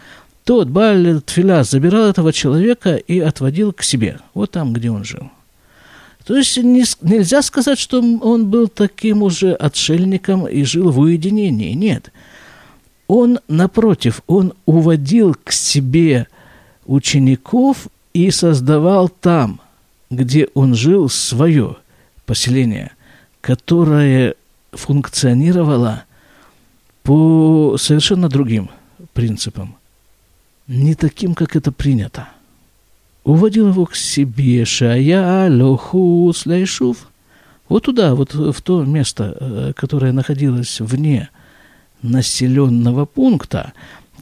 тот 0.44 0.68
Баль 0.68 1.20
Тфиля 1.22 1.62
забирал 1.62 2.08
этого 2.08 2.32
человека 2.32 2.96
и 2.96 3.20
отводил 3.20 3.72
к 3.72 3.82
себе, 3.82 4.18
вот 4.34 4.52
там, 4.52 4.72
где 4.72 4.90
он 4.90 5.04
жил. 5.04 5.30
То 6.24 6.36
есть 6.36 6.58
не, 6.58 6.84
нельзя 7.02 7.40
сказать, 7.42 7.78
что 7.78 8.00
он 8.00 8.46
был 8.48 8.68
таким 8.68 9.22
уже 9.22 9.52
отшельником 9.52 10.46
и 10.46 10.62
жил 10.62 10.90
в 10.90 10.98
уединении. 10.98 11.72
Нет. 11.72 12.12
Он, 13.08 13.40
напротив, 13.48 14.22
он 14.26 14.52
уводил 14.64 15.34
к 15.42 15.50
себе 15.50 16.28
учеников 16.86 17.88
и 18.14 18.30
создавал 18.30 19.08
там, 19.08 19.60
где 20.10 20.48
он 20.54 20.74
жил, 20.74 21.08
свое 21.08 21.76
поселение– 22.24 22.92
которая 23.40 24.34
функционировала 24.72 26.04
по 27.02 27.76
совершенно 27.78 28.28
другим 28.28 28.70
принципам, 29.14 29.76
не 30.66 30.94
таким, 30.94 31.34
как 31.34 31.56
это 31.56 31.72
принято. 31.72 32.28
Уводил 33.24 33.68
его 33.68 33.86
к 33.86 33.94
себе 33.94 34.64
Шая 34.64 35.50
Лоху 35.50 36.32
Сляйшув, 36.34 37.08
вот 37.68 37.84
туда, 37.84 38.14
вот 38.14 38.34
в 38.34 38.62
то 38.62 38.84
место, 38.84 39.36
э, 39.38 39.72
которое 39.76 40.12
находилось 40.12 40.80
вне 40.80 41.28
населенного 42.01 43.05
пункта, 43.05 43.71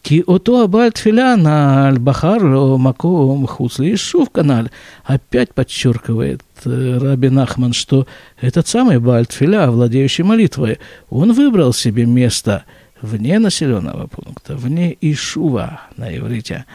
כי 0.04 0.22
אותו 0.28 0.64
הבעל 0.64 0.90
תפילה 0.90 1.36
נעל 1.36 1.98
בחר 2.04 2.38
לו 2.38 2.78
מקום 2.78 3.44
מחוץ 3.44 3.80
ליישוב 3.80 4.30
канал. 4.34 4.66
Опять 5.06 5.54
подчеркивает 5.54 6.42
э, 6.66 6.98
Раби 6.98 7.30
Нахман, 7.30 7.74
что 7.74 8.08
этот 8.40 8.68
самый 8.68 9.00
Бааль 9.00 9.28
Тфиля, 9.28 9.70
владеющий 9.70 10.24
молитвой, 10.24 10.80
он 11.10 11.34
выбрал 11.34 11.74
себе 11.74 12.06
место 12.06 12.64
вне 13.02 13.38
населенного 13.40 14.08
пункта, 14.08 14.56
вне 14.56 14.98
Ишува 15.02 15.82
на 15.98 16.16
иврите. 16.16 16.66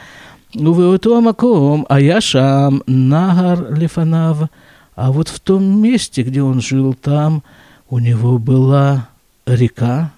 ובאותו 0.55 1.17
המקום 1.17 1.83
היה 1.89 2.21
שם 2.21 2.77
нагар 2.87 3.73
лифанав, 3.77 4.37
а 4.95 5.11
вот 5.11 5.27
в 5.27 5.39
том 5.39 5.81
месте, 5.81 6.23
где 6.23 6.41
он 6.41 6.61
жил, 6.61 6.93
там 6.93 7.43
у 7.89 7.99
него 7.99 8.39
была 8.39 9.09
река, 9.45 10.11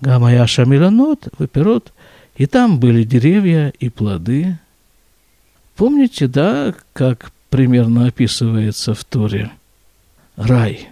Гамая 0.00 0.46
Шамиланот, 0.46 1.28
Ваперот, 1.38 1.92
и 2.36 2.46
там 2.46 2.78
были 2.78 3.02
деревья 3.02 3.72
и 3.80 3.88
плоды. 3.88 4.58
Помните, 5.76 6.28
да, 6.28 6.74
как 6.92 7.32
примерно 7.50 8.06
описывается 8.06 8.94
в 8.94 9.04
Торе? 9.04 9.50
Рай. 10.36 10.88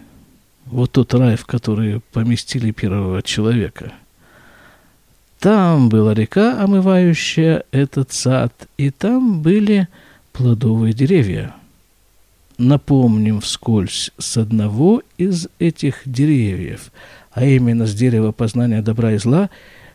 Вот 0.66 0.92
тот 0.92 1.14
рай, 1.14 1.36
в 1.36 1.46
который 1.46 2.00
поместили 2.12 2.72
первого 2.72 3.22
человека. 3.22 3.92
Там 5.38 5.88
была 5.88 6.12
река, 6.14 6.60
омывающая 6.60 7.62
этот 7.70 8.12
сад, 8.12 8.52
и 8.76 8.90
там 8.90 9.42
были 9.42 9.86
плодовые 10.32 10.92
деревья. 10.92 11.54
Напомним 12.58 13.40
вскользь, 13.40 14.10
с 14.18 14.36
одного 14.36 15.02
из 15.16 15.46
этих 15.60 16.02
деревьев– 16.04 16.90
а 17.36 17.44
именно 17.44 17.86
с 17.86 17.94
дерева 17.94 18.32
познания 18.32 18.80
добра 18.80 19.12
и 19.12 19.18
зла, 19.18 19.50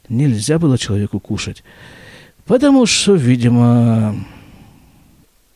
нельзя 0.09 0.59
было 0.59 0.77
человеку 0.77 1.19
кушать. 1.19 1.63
Потому 2.45 2.85
что, 2.85 3.15
видимо, 3.15 4.15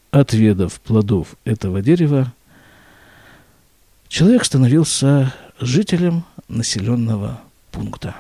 отведав 0.10 0.82
плодов 0.82 1.36
этого 1.46 1.84
дерева, 1.84 2.34
человек 4.08 4.46
становился 4.46 5.32
жителем 5.60 6.24
населенного 6.48 7.40
пункта. 7.72 8.16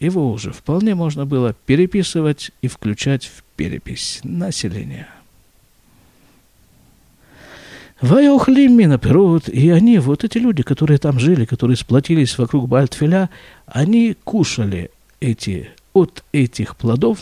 Его 0.00 0.32
уже 0.32 0.52
вполне 0.52 0.94
можно 0.94 1.26
было 1.26 1.54
переписывать 1.66 2.52
и 2.62 2.68
включать 2.68 3.26
в 3.26 3.42
перепись 3.54 4.20
населения. 4.24 5.08
Вайохли 8.04 8.66
минаперот, 8.66 9.48
и 9.48 9.70
они, 9.70 9.98
вот 9.98 10.24
эти 10.24 10.36
люди, 10.36 10.62
которые 10.62 10.98
там 10.98 11.18
жили, 11.18 11.46
которые 11.46 11.78
сплотились 11.78 12.36
вокруг 12.36 12.68
Бальтфеля, 12.68 13.30
они 13.66 14.14
кушали 14.24 14.90
эти, 15.20 15.70
от 15.94 16.22
этих 16.30 16.76
плодов. 16.76 17.20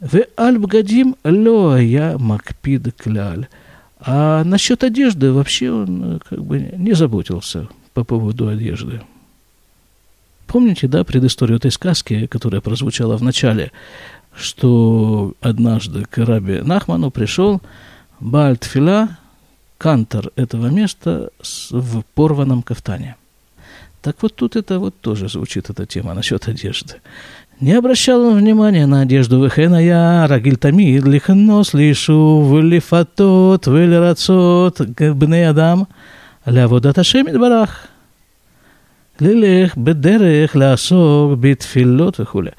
В 0.00 0.22
альбгадим 0.36 1.16
ло 1.24 1.76
я 1.78 2.18
макпид 2.18 2.94
кляль. 2.94 3.48
А 4.00 4.44
насчет 4.44 4.84
одежды 4.84 5.32
вообще 5.32 5.70
он 5.70 6.20
как 6.28 6.44
бы 6.44 6.58
не 6.76 6.92
заботился 6.92 7.68
по 7.94 8.04
поводу 8.04 8.48
одежды. 8.48 9.00
Помните, 10.46 10.88
да, 10.88 11.04
предысторию 11.04 11.56
этой 11.56 11.70
сказки, 11.70 12.26
которая 12.26 12.60
прозвучала 12.60 13.16
в 13.16 13.22
начале, 13.22 13.72
что 14.36 15.32
однажды 15.40 16.04
к 16.04 16.18
Раби 16.18 16.60
Нахману 16.60 17.10
пришел 17.10 17.62
Бальтфила, 18.20 19.16
кантор 19.78 20.30
этого 20.36 20.68
места 20.68 21.30
в 21.70 22.02
порванном 22.14 22.62
кафтане. 22.62 23.16
Так 24.02 24.16
вот 24.20 24.34
тут 24.34 24.54
это 24.56 24.78
вот 24.78 24.94
тоже 25.00 25.28
звучит 25.28 25.70
эта 25.70 25.86
тема 25.86 26.12
насчет 26.14 26.46
одежды. 26.46 26.96
Не 27.60 27.72
обращал 27.72 28.20
он 28.20 28.36
внимания 28.38 28.86
на 28.86 29.02
одежду 29.02 29.42
Вехена 29.42 29.82
я, 29.82 30.26
Рагиль 30.26 30.56
Тамид, 30.56 31.04
Лихнос, 31.04 31.72
Лишу, 31.72 32.40
вылирацот. 32.40 33.66
Вилерацот, 33.66 34.80
Габне 34.80 35.48
Адам, 35.48 35.88
Ляводаташем 36.44 37.26
Барах, 37.38 37.88
Лилех, 39.20 39.76
Бедерех, 39.76 40.54
Лясок, 40.54 41.38
Битфилот 41.38 42.18
и 42.18 42.24
хуля. 42.24 42.54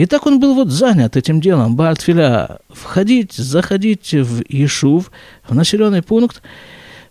И 0.00 0.06
так 0.06 0.26
он 0.26 0.40
был 0.40 0.54
вот 0.54 0.70
занят 0.70 1.18
этим 1.18 1.42
делом, 1.42 1.76
Бальтфиля, 1.76 2.60
входить, 2.70 3.34
заходить 3.34 4.14
в 4.14 4.40
Ишув, 4.48 5.12
в 5.46 5.54
населенный 5.54 6.00
пункт, 6.00 6.40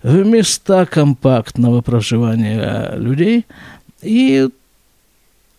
в 0.01 0.25
места 0.25 0.87
компактного 0.87 1.83
проживания 1.83 2.95
людей. 2.95 3.45
И 4.01 4.49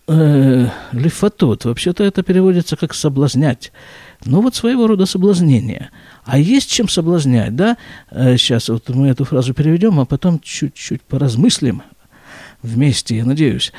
э, 0.08 0.66
лифатот, 0.90 1.66
вообще-то 1.66 2.02
это 2.02 2.24
переводится 2.24 2.76
как 2.76 2.94
соблазнять. 2.94 3.70
Ну 4.24 4.40
вот 4.40 4.56
своего 4.56 4.88
рода 4.88 5.06
соблазнение. 5.06 5.90
А 6.24 6.36
есть 6.36 6.68
чем 6.68 6.88
соблазнять, 6.88 7.54
да? 7.54 7.76
Сейчас 8.10 8.68
э, 8.68 8.72
вот 8.72 8.88
мы 8.88 9.06
эту 9.06 9.24
фразу 9.24 9.54
переведем, 9.54 10.00
а 10.00 10.04
потом 10.04 10.40
чуть-чуть 10.40 11.02
поразмыслим 11.02 11.84
вместе, 12.60 13.18
я 13.18 13.24
надеюсь. 13.24 13.72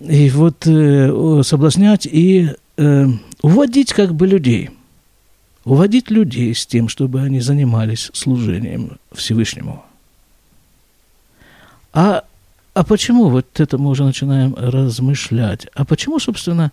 И 0.00 0.30
вот 0.30 0.66
э, 0.66 1.42
соблазнять 1.44 2.06
и 2.06 2.52
э, 2.76 3.06
уводить 3.42 3.92
как 3.92 4.14
бы 4.14 4.26
людей, 4.26 4.70
уводить 5.64 6.10
людей 6.10 6.54
с 6.54 6.66
тем, 6.66 6.88
чтобы 6.88 7.20
они 7.22 7.40
занимались 7.40 8.10
служением 8.12 8.98
Всевышнему. 9.12 9.84
А 11.92 12.24
а 12.76 12.84
почему 12.84 13.30
вот 13.30 13.58
это 13.58 13.78
мы 13.78 13.88
уже 13.88 14.04
начинаем 14.04 14.54
размышлять? 14.54 15.66
А 15.74 15.86
почему, 15.86 16.18
собственно, 16.18 16.72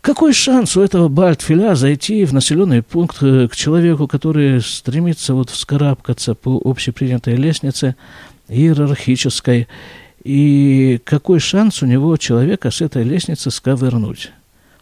какой 0.00 0.32
шанс 0.32 0.76
у 0.76 0.80
этого 0.80 1.06
Бальтфиля 1.06 1.76
зайти 1.76 2.24
в 2.24 2.32
населенный 2.32 2.82
пункт 2.82 3.18
э, 3.22 3.46
к 3.46 3.54
человеку, 3.54 4.08
который 4.08 4.60
стремится 4.60 5.34
вот 5.34 5.50
вскарабкаться 5.50 6.34
по 6.34 6.60
общепринятой 6.64 7.36
лестнице 7.36 7.94
иерархической, 8.48 9.68
и 10.24 11.00
какой 11.04 11.38
шанс 11.38 11.84
у 11.84 11.86
него 11.86 12.16
человека 12.16 12.72
с 12.72 12.80
этой 12.80 13.04
лестницы 13.04 13.52
сковырнуть, 13.52 14.32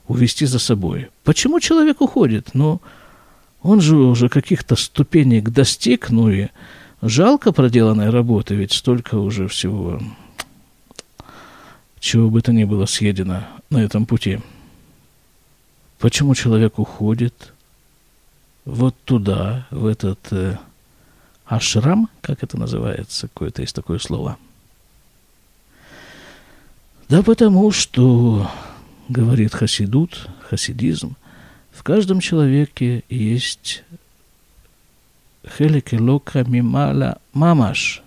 увести 0.09 0.47
за 0.47 0.59
собой? 0.59 1.11
Почему 1.23 1.61
человек 1.61 2.01
уходит? 2.01 2.51
Ну, 2.55 2.81
он 3.62 3.81
же 3.81 3.97
уже 3.97 4.29
каких-то 4.29 4.77
ступенек 4.77 5.51
достиг, 5.51 6.11
ну 6.11 6.31
и 6.31 6.49
жалко 7.01 7.53
проделанной 7.53 8.11
работы, 8.11 8.55
ведь 8.55 8.73
столько 8.73 9.17
уже 9.17 9.49
всего, 9.49 10.01
чего 12.01 12.31
бы 12.31 12.43
то 12.43 12.53
ни 12.53 12.64
было 12.64 12.87
съедено 12.87 13.45
на 13.71 13.79
этом 13.79 14.07
пути. 14.07 14.40
Почему 15.99 16.35
человек 16.35 16.79
уходит 16.79 17.53
вот 18.64 18.95
туда, 19.05 19.67
в 19.71 19.87
этот 19.87 20.19
э, 20.31 20.57
ашрам, 21.47 22.09
как 22.21 22.43
это 22.43 22.59
называется, 22.59 23.29
какое-то 23.29 23.62
есть 23.62 23.75
такое 23.75 23.99
слово. 23.99 24.38
Да 27.09 27.23
потому 27.23 27.71
что, 27.71 28.51
говорит 29.09 29.55
хасидут, 29.55 30.29
хасидизм, 30.49 31.17
в 31.71 31.83
каждом 31.83 32.21
человеке 32.21 33.03
есть 33.09 33.83
хелики 35.47 35.97
лока 35.97 36.45
мимала 36.45 37.19
мамаш, 37.33 38.03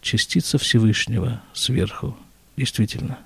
частица 0.00 0.58
Всевышнего 0.58 1.42
сверху, 1.52 2.16
действительно. 2.56 3.18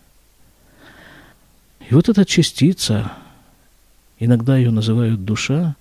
И 1.88 1.94
вот 1.94 2.08
эта 2.08 2.24
частица, 2.24 3.12
иногда 4.18 4.56
ее 4.56 4.70
называют 4.70 5.24
душа, 5.24 5.76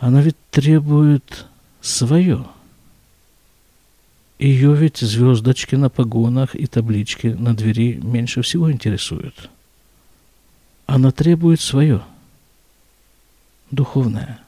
она 0.00 0.22
ведь 0.22 0.36
требует 0.50 1.46
свое. 1.80 2.46
Ее 4.38 4.74
ведь 4.74 4.98
звездочки 4.98 5.74
на 5.74 5.90
погонах 5.90 6.54
и 6.54 6.66
таблички 6.66 7.26
на 7.26 7.54
двери 7.54 8.00
меньше 8.02 8.42
всего 8.42 8.70
интересуют. 8.70 9.50
Она 10.88 11.10
требует 11.10 11.60
свое, 11.60 12.02
духовное. 13.70 14.40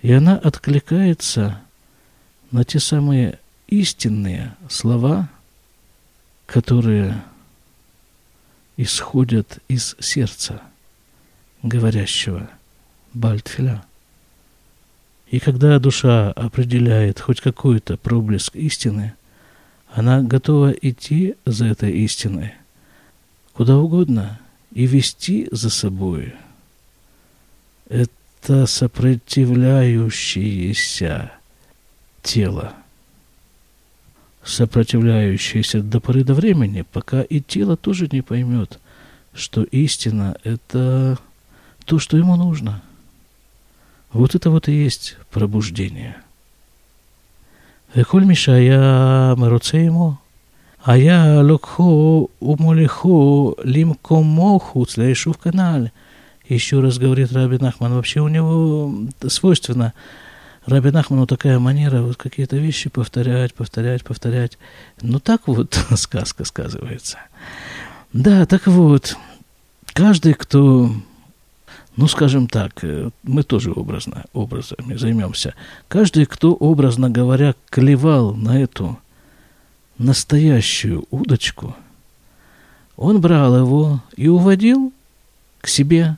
И 0.00 0.10
она 0.10 0.38
откликается 0.38 1.60
на 2.50 2.64
те 2.64 2.80
самые 2.80 3.38
истинные 3.66 4.56
слова, 4.70 5.28
которые 6.46 7.22
исходят 8.78 9.58
из 9.68 9.94
сердца 10.00 10.62
говорящего 11.62 12.48
Бальтфиля. 13.12 13.84
И 15.26 15.40
когда 15.40 15.78
душа 15.78 16.32
определяет 16.32 17.20
хоть 17.20 17.42
какой-то 17.42 17.98
проблеск 17.98 18.56
истины, 18.56 19.12
она 19.92 20.22
готова 20.22 20.70
идти 20.70 21.34
за 21.44 21.66
этой 21.66 21.92
истиной 21.92 22.54
куда 23.56 23.76
угодно 23.78 24.38
и 24.72 24.86
вести 24.86 25.48
за 25.50 25.70
собой. 25.70 26.34
Это 27.88 28.66
сопротивляющееся 28.66 31.32
тело, 32.22 32.74
сопротивляющееся 34.44 35.82
до 35.82 36.00
поры 36.00 36.22
до 36.22 36.34
времени, 36.34 36.82
пока 36.82 37.22
и 37.22 37.40
тело 37.40 37.78
тоже 37.78 38.10
не 38.12 38.20
поймет, 38.20 38.78
что 39.32 39.62
истина— 39.62 40.36
это 40.44 41.18
то, 41.86 41.98
что 41.98 42.18
ему 42.18 42.36
нужно. 42.36 42.82
Вот 44.12 44.34
это 44.34 44.50
вот 44.50 44.68
и 44.68 44.72
есть 44.72 45.16
пробуждение. 45.30 46.18
Коль 48.06 48.26
мешая, 48.26 49.34
мы 49.36 49.46
ему 49.46 50.18
עמו, 50.85 50.93
היה 50.93 51.41
לוקחו 51.41 52.27
ומוליכו 52.41 53.53
למקומו 53.63 54.59
חוץ 54.59 54.97
ליישוב 54.97 55.37
כנ"ל. 55.43 55.87
Еще 56.49 56.81
раз 56.81 56.97
говорит 56.97 57.31
Раби 57.31 57.57
Нахман, 57.57 57.93
вообще 57.93 58.19
у 58.19 58.27
него 58.27 58.91
свойственно – 59.27 60.01
Раби 60.65 60.91
Нахману 60.91 61.25
такая 61.25 61.57
манера 61.57 62.01
вот 62.01 62.17
какие-то 62.17 62.57
вещи 62.57 62.89
повторять, 62.89 63.53
повторять, 63.53 64.03
повторять. 64.03 64.59
Ну, 65.01 65.19
так 65.19 65.47
вот 65.47 65.79
сказка 65.95 66.45
сказывается. 66.45 67.17
Да, 68.13 68.45
так 68.45 68.67
вот, 68.67 69.15
каждый, 69.93 70.33
кто, 70.33 70.91
ну, 71.95 72.07
скажем 72.07 72.47
так, 72.47 72.83
э, 72.83 73.09
мы 73.23 73.41
тоже 73.41 73.71
образно, 73.71 74.25
образами 74.33 74.95
займемся. 74.95 75.55
Каждый, 75.87 76.25
кто, 76.25 76.53
образно 76.53 77.09
говоря, 77.09 77.55
клевал 77.69 78.35
на 78.35 78.61
эту 78.61 78.99
настоящую 79.98 81.04
удочку, 81.10 81.76
он 82.96 83.20
брал 83.20 83.56
его 83.56 84.02
и 84.16 84.28
уводил 84.28 84.92
к 85.60 85.68
себе 85.68 86.16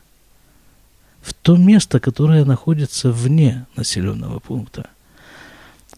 в 1.21 1.33
то 1.33 1.57
место, 1.57 1.99
которое 1.99 2.45
находится 2.45 3.11
вне 3.11 3.65
населенного 3.75 4.39
пункта. 4.39 4.89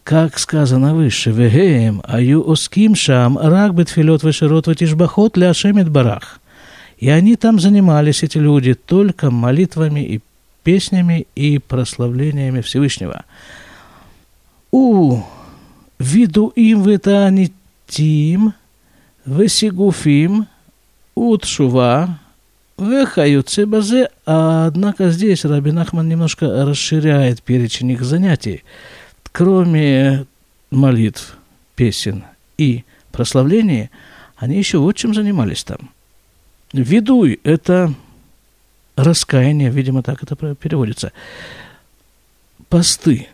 Как 0.04 0.38
сказано 0.38 0.94
выше, 0.94 1.30
«Вегеем 1.30 2.02
аю 2.04 2.50
оским 2.50 2.96
шам 2.96 3.38
рак 3.38 3.74
бетфилет 3.74 4.24
вешерот 4.24 4.66
ватишбахот 4.66 5.36
ляшемит 5.36 5.88
барах». 5.88 6.40
И 6.98 7.08
они 7.08 7.36
там 7.36 7.58
занимались, 7.58 8.22
эти 8.22 8.38
люди, 8.38 8.74
только 8.74 9.30
молитвами 9.30 10.00
и 10.00 10.20
песнями 10.62 11.26
и 11.34 11.58
прославлениями 11.58 12.60
Всевышнего. 12.60 13.24
У 14.70 15.20
виду 15.98 16.52
им 16.54 16.82
ветанитим, 17.88 18.54
весигуфим, 19.24 20.46
утшува, 21.14 22.18
Вехаюце 22.78 23.66
базе, 23.66 24.08
а 24.26 24.66
однако 24.66 25.10
здесь 25.10 25.44
Рабин 25.44 25.78
Ахман 25.78 26.08
немножко 26.08 26.64
расширяет 26.64 27.42
перечень 27.42 27.90
их 27.90 28.02
занятий. 28.02 28.64
Кроме 29.30 30.26
молитв, 30.70 31.36
песен 31.76 32.24
и 32.58 32.84
прославлений, 33.12 33.90
они 34.36 34.56
еще 34.56 34.78
вот 34.78 34.96
чем 34.96 35.14
занимались 35.14 35.62
там. 35.62 35.90
Ведуй– 36.72 37.40
это 37.44 37.94
раскаяние, 38.96 39.70
видимо, 39.70 40.02
так 40.02 40.22
это 40.22 40.34
переводится. 40.54 41.12
Посты, 42.68 43.28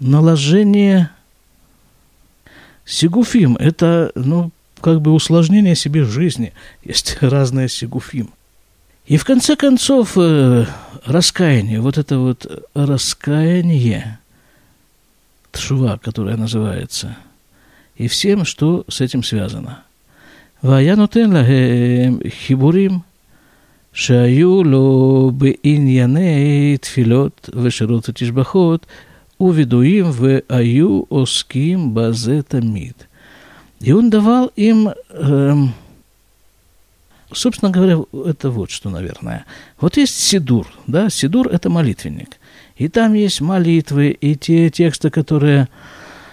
наложение 0.00 1.10
Сигуфим– 2.90 3.56
это, 3.60 4.10
ну, 4.16 4.50
как 4.80 5.00
бы 5.00 5.12
усложнение 5.12 5.76
себе 5.76 6.02
жизни. 6.02 6.52
Есть 6.82 7.18
разные 7.20 7.68
сигуфим. 7.68 8.30
И 9.06 9.16
в 9.16 9.24
конце 9.24 9.54
концов, 9.54 10.14
э, 10.16 10.66
раскаяние, 11.04 11.80
вот 11.80 11.98
это 11.98 12.18
вот 12.18 12.68
раскаяние, 12.74 14.18
тшува, 15.52 15.98
которое 15.98 16.36
называется, 16.36 17.16
и 17.94 18.08
всем, 18.08 18.44
что 18.44 18.84
с 18.88 19.00
этим 19.00 19.22
связано. 19.22 19.84
Ваянутен 20.60 21.32
лахем 21.32 22.20
хибурим 22.28 23.04
шаю 23.92 24.62
ло 24.62 25.30
иньяне 25.62 26.76
тфилот 26.78 27.34
вешерут 27.54 28.06
тишбахот– 28.16 28.88
уведуим 29.40 30.12
в 30.12 30.42
аю 30.48 31.06
оским 31.10 31.92
базетамид. 31.92 33.08
И 33.80 33.92
он 33.92 34.10
давал 34.10 34.52
им, 34.54 34.90
э, 35.08 35.54
собственно 37.32 37.70
говоря, 37.70 37.98
это 38.26 38.50
вот 38.50 38.70
что, 38.70 38.90
наверное. 38.90 39.46
Вот 39.80 39.96
есть 39.96 40.20
сидур, 40.20 40.66
да, 40.86 41.08
сидур– 41.08 41.48
это 41.52 41.70
молитвенник. 41.70 42.36
И 42.76 42.88
там 42.88 43.14
есть 43.14 43.40
молитвы, 43.40 44.10
и 44.10 44.36
те 44.36 44.68
тексты, 44.68 45.08
которые 45.08 45.68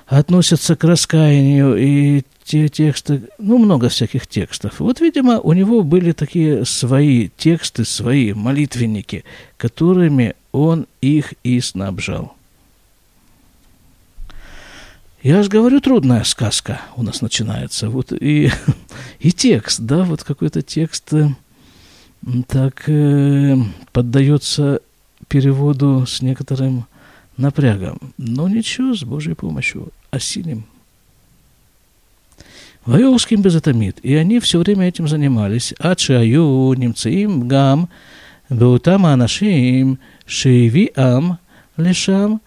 относятся 0.06 0.76
к 0.76 0.84
раскаянию, 0.84 1.78
и 1.78 2.24
те 2.44 2.68
тексты, 2.68 3.24
ну, 3.38 3.58
много 3.58 3.88
всяких 3.88 4.28
текстов. 4.28 4.82
Вот, 4.82 5.00
видимо, 5.00 5.40
у 5.40 5.54
него 5.54 5.84
были 5.84 6.12
такие 6.12 6.66
свои 6.66 7.30
тексты, 7.38 7.86
свои 7.86 8.34
молитвенники, 8.34 9.24
которыми 9.56 10.36
он 10.52 10.88
их 11.00 11.34
и 11.44 11.62
снабжал. 11.62 12.37
Я 15.28 15.44
же 15.44 15.50
говорю, 15.50 15.82
трудная 15.82 16.24
сказка 16.24 16.80
у 16.96 17.04
нас 17.04 17.22
начинается. 17.22 17.90
Вот 17.90 18.14
и, 18.14 18.50
и 19.20 19.32
текст, 19.34 19.82
да, 19.82 20.04
вот 20.04 20.24
какой-то 20.24 20.62
текст 20.62 21.12
э, 21.12 21.28
так 22.48 22.88
э, 22.88 23.58
поддается 23.92 24.80
переводу 25.28 26.06
с 26.08 26.22
некоторым 26.22 26.86
напрягом. 27.36 28.14
Но 28.18 28.48
ничего, 28.48 28.96
с 28.96 29.04
Божьей 29.04 29.34
помощью 29.34 29.90
осилим. 30.12 30.64
Вайовским 32.86 33.42
безотомит. 33.42 34.00
И 34.04 34.16
они 34.16 34.40
все 34.40 34.60
время 34.60 34.88
этим 34.88 35.10
занимались. 35.10 35.74
Ад 35.78 36.00
немцы 36.08 37.12
им 37.12 37.50
гам, 37.50 37.90
беутам 38.50 39.06
анашим, 39.06 40.00
шиви 40.26 40.94
ам, 40.96 41.38
лешам, 41.76 42.40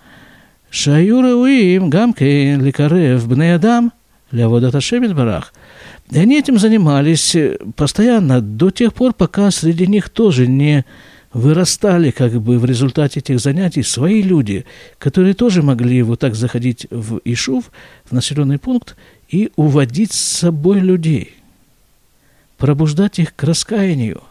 שהיו 0.71 1.19
ראויים 1.19 1.89
גם 1.89 2.13
כן 2.13 2.59
לקרב 2.61 3.25
בני 3.29 3.55
אדם 3.55 3.87
לעבודת 4.33 4.75
השם 4.75 5.03
יתברך. 5.03 5.51
И 6.11 6.19
они 6.19 6.37
этим 6.39 6.59
занимались 6.59 7.35
постоянно, 7.75 8.39
до 8.39 8.69
тех 8.69 8.93
пор, 8.93 9.13
пока 9.13 9.49
среди 9.49 9.87
них 9.87 10.09
тоже 10.09 10.45
не 10.45 10.85
вырастали 11.33 12.11
как 12.11 12.39
бы 12.41 12.59
в 12.59 12.65
результате 12.65 13.19
этих 13.19 13.39
занятий 13.39 13.83
свои 13.83 14.21
люди, 14.21 14.65
которые 14.99 15.33
тоже 15.33 15.63
могли 15.63 16.01
вот 16.03 16.19
так 16.19 16.35
заходить 16.35 16.87
в 16.91 17.19
Ишув, 17.25 17.71
в 18.05 18.11
населенный 18.11 18.59
пункт, 18.59 18.95
и 19.29 19.51
уводить 19.55 20.13
с 20.13 20.19
собой 20.19 20.79
людей, 20.79 21.35
пробуждать 22.57 23.19
их 23.19 23.35
к 23.35 23.43
раскаянию, 23.43 24.21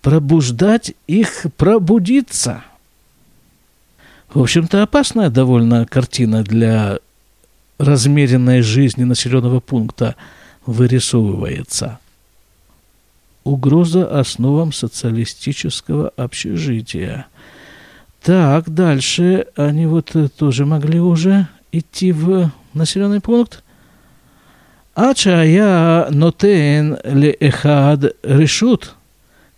пробуждать 0.00 0.94
их 1.06 1.46
пробудиться. 1.56 2.64
в 4.33 4.41
общем-то, 4.41 4.81
опасная 4.81 5.29
довольно 5.29 5.85
картина 5.85 6.41
для 6.41 6.97
размеренной 7.77 8.61
жизни 8.61 9.03
населенного 9.03 9.59
пункта 9.59 10.15
вырисовывается. 10.65 11.99
Угроза 13.43 14.19
основам 14.19 14.71
социалистического 14.71 16.11
общежития. 16.17 17.27
Так, 18.23 18.73
дальше 18.73 19.45
они 19.55 19.85
вот 19.85 20.15
э, 20.15 20.29
тоже 20.29 20.65
могли 20.65 20.99
уже 20.99 21.47
идти 21.71 22.11
в 22.11 22.49
населенный 22.73 23.21
пункт. 23.21 23.63
Ачая 24.95 26.09
нотен 26.09 26.97
ле 27.03 27.31
эхад 27.39 28.15
решут, 28.23 28.95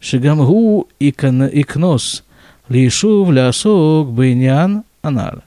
шигамгу 0.01 0.89
икнос 0.99 2.24
Лишув 2.69 3.31
лясок 3.31 4.11
бынян 4.11 4.83
анар. 5.01 5.43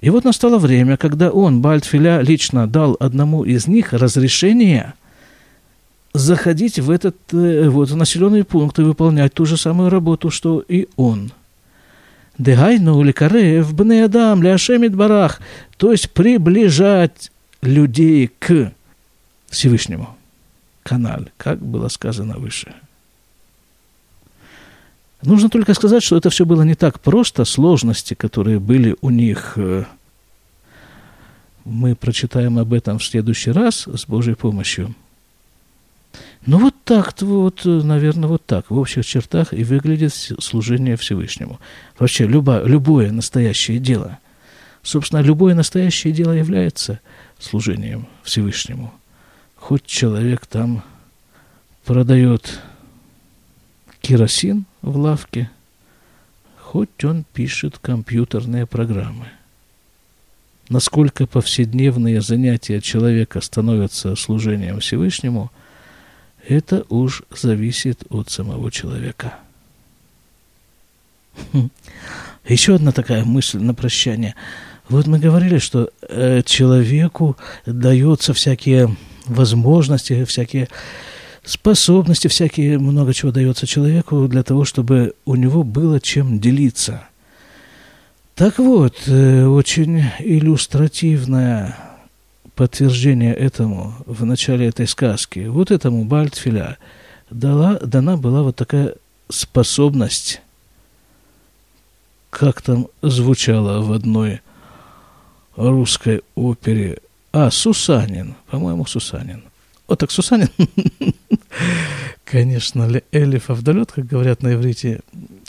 И 0.00 0.10
вот 0.10 0.24
настало 0.24 0.58
время, 0.58 0.96
когда 0.96 1.30
он, 1.30 1.62
Бальтфиля, 1.62 2.20
лично 2.20 2.66
дал 2.66 2.96
одному 2.98 3.44
из 3.44 3.68
них 3.68 3.92
разрешение 3.92 4.94
заходить 6.12 6.78
в 6.78 6.90
этот 6.90 7.16
э, 7.32 7.68
вот, 7.68 7.90
населенный 7.92 8.44
пункт 8.44 8.78
и 8.78 8.82
выполнять 8.82 9.32
ту 9.32 9.46
же 9.46 9.56
самую 9.56 9.90
работу, 9.90 10.30
что 10.30 10.60
и 10.60 10.88
он. 10.96 11.32
Дегайну 12.36 13.02
ликарев 13.02 13.72
бнеадам 13.74 14.42
ляшемит 14.42 14.94
барах, 14.94 15.40
то 15.76 15.92
есть 15.92 16.10
приближать 16.10 17.30
людей 17.62 18.30
к 18.38 18.72
Всевышнему. 19.48 20.16
канал, 20.82 21.26
как 21.36 21.60
было 21.60 21.88
сказано 21.88 22.38
выше. 22.38 22.74
Нужно 25.22 25.48
только 25.48 25.74
сказать, 25.74 26.02
что 26.02 26.16
это 26.16 26.30
все 26.30 26.44
было 26.44 26.62
не 26.62 26.74
так 26.74 27.00
просто. 27.00 27.44
Сложности, 27.44 28.14
которые 28.14 28.58
были 28.58 28.96
у 29.00 29.10
них, 29.10 29.54
э, 29.56 29.84
мы 31.64 31.94
прочитаем 31.94 32.58
об 32.58 32.72
этом 32.72 32.98
в 32.98 33.04
следующий 33.04 33.52
раз 33.52 33.86
с 33.86 34.06
Божьей 34.06 34.34
помощью. 34.34 34.94
Ну 36.44 36.58
вот 36.58 36.74
так, 36.84 37.14
вот, 37.22 37.64
наверное, 37.64 38.28
вот 38.28 38.44
так, 38.44 38.70
в 38.70 38.76
общих 38.76 39.06
чертах 39.06 39.52
и 39.52 39.62
выглядит 39.62 40.12
служение 40.12 40.96
Всевышнему. 40.96 41.60
Вообще, 41.98 42.26
любое, 42.26 42.64
любое 42.64 43.12
настоящее 43.12 43.78
дело, 43.78 44.18
собственно, 44.82 45.20
любое 45.20 45.54
настоящее 45.54 46.12
дело 46.12 46.32
является 46.32 47.00
служением 47.38 48.08
Всевышнему– 48.24 48.92
хоть 49.62 49.86
человек 49.86 50.46
там 50.46 50.82
продает 51.84 52.60
керосин 54.00 54.64
в 54.82 54.96
лавке, 54.98 55.50
хоть 56.58 57.04
он 57.04 57.24
пишет 57.32 57.78
компьютерные 57.78 58.66
программы. 58.66 59.26
Насколько 60.68 61.26
повседневные 61.26 62.20
занятия 62.20 62.80
человека 62.80 63.40
становятся 63.40 64.16
служением 64.16 64.80
Всевышнему, 64.80 65.50
это 66.48 66.84
уж 66.88 67.22
зависит 67.30 68.04
от 68.10 68.30
самого 68.30 68.70
человека. 68.70 69.34
Хм. 71.52 71.70
Еще 72.48 72.74
одна 72.74 72.92
такая 72.92 73.24
мысль 73.24 73.58
на 73.58 73.74
прощание. 73.74 74.34
Вот 74.88 75.06
мы 75.06 75.18
говорили, 75.18 75.58
что 75.58 75.90
э, 76.08 76.42
человеку 76.42 77.36
дается 77.66 78.34
всякие 78.34 78.96
возможности, 79.26 80.24
всякие 80.24 80.68
способности, 81.44 82.28
всякие, 82.28 82.78
много 82.78 83.12
чего 83.12 83.32
дается 83.32 83.66
человеку 83.66 84.28
для 84.28 84.42
того, 84.42 84.64
чтобы 84.64 85.14
у 85.24 85.34
него 85.34 85.64
было 85.64 86.00
чем 86.00 86.38
делиться. 86.38 87.04
Так 88.34 88.58
вот, 88.58 88.96
э, 89.06 89.44
очень 89.44 90.04
иллюстративное 90.20 91.76
подтверждение 92.54 93.34
этому 93.34 93.94
в 94.06 94.24
начале 94.24 94.68
этой 94.68 94.86
сказки, 94.86 95.40
вот 95.46 95.70
этому 95.70 96.04
Бальтфиля 96.04 96.78
дала, 97.30 97.78
дана 97.80 98.16
была 98.16 98.42
вот 98.42 98.56
такая 98.56 98.94
способность, 99.28 100.40
как 102.30 102.62
там 102.62 102.88
звучало 103.02 103.82
в 103.82 103.92
одной 103.92 104.40
русской 105.56 106.22
опере 106.34 106.98
а, 107.32 107.50
Сусанин. 107.50 108.34
По-моему, 108.50 108.86
Сусанин. 108.86 109.44
Вот 109.92 109.98
так 109.98 110.10
Сусанин. 110.10 110.48
Конечно, 112.24 112.88
Элиф 113.12 113.50
Авдалет, 113.50 113.92
как 113.92 114.06
говорят 114.06 114.42
на 114.42 114.54
иврите, 114.54 115.00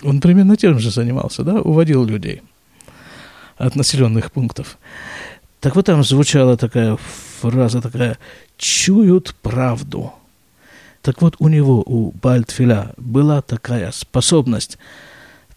он 0.04 0.20
примерно 0.20 0.58
тем 0.58 0.80
же 0.80 0.92
занимался, 0.92 1.44
да, 1.44 1.62
уводил 1.62 2.04
людей 2.04 2.42
от 3.56 3.78
населенных 3.78 4.34
пунктов. 4.34 4.78
Так 5.62 5.78
вот 5.78 5.86
там 5.86 6.04
звучала 6.04 6.58
такая 6.58 6.98
фраза 7.40 7.80
такая 7.80 8.18
«чуют 8.58 9.34
правду». 9.42 10.12
Так 11.02 11.22
вот 11.22 11.38
у 11.40 11.48
него, 11.48 11.82
у 11.86 12.12
Бальтфиля, 12.12 12.92
была 12.98 13.42
такая 13.42 13.94
способность, 13.94 14.78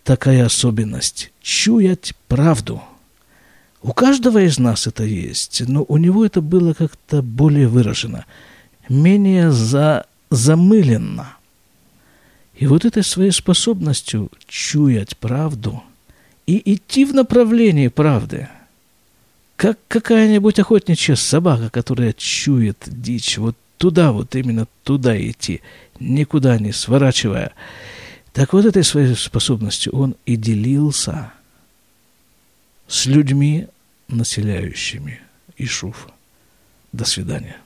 такая 0.05 0.47
особенность– 0.47 1.33
чуять 1.43 2.15
правду– 2.29 2.81
у 3.87 3.93
каждого 3.93 4.43
из 4.43 4.59
нас 4.59 4.89
это 4.89 5.05
есть, 5.05 5.63
но 5.69 5.85
у 5.87 5.97
него 5.97 6.27
это 6.27 6.41
было 6.41 6.73
как-то 6.73 7.23
более 7.23 7.69
выражено, 7.69 8.27
менее 8.89 9.51
за, 9.51 10.07
замыленно. 10.31 11.37
И 12.55 12.67
вот 12.67 12.85
этой 12.85 13.03
своей 13.03 13.33
способностью 13.33 14.31
чуять 14.47 15.17
правду 15.17 15.83
и 16.47 16.75
идти 16.75 17.05
в 17.05 17.15
направлении 17.15 17.89
правды, 17.89 18.49
как 19.57 19.79
какая-нибудь 19.89 20.59
охотничья 20.59 21.17
собака, 21.17 21.71
которая 21.71 22.13
чует 22.13 22.79
дичь, 22.87 23.39
вот 23.39 23.57
туда, 23.79 24.13
вот 24.13 24.35
именно 24.35 24.67
туда 24.85 25.19
идти, 25.19 25.61
никуда 26.01 26.59
не 26.59 26.73
сворачивая. 26.73 27.53
Так 28.33 28.53
вот 28.53 28.65
этой 28.65 28.85
своей 28.85 29.15
способностью 29.15 29.95
он 29.95 30.15
и 30.27 30.37
делился 30.37 31.33
с 32.87 33.07
людьми, 33.07 33.67
населяющими 34.09 35.21
Ишуфа. 35.57 36.11
До 36.93 37.05
свидания. 37.05 37.57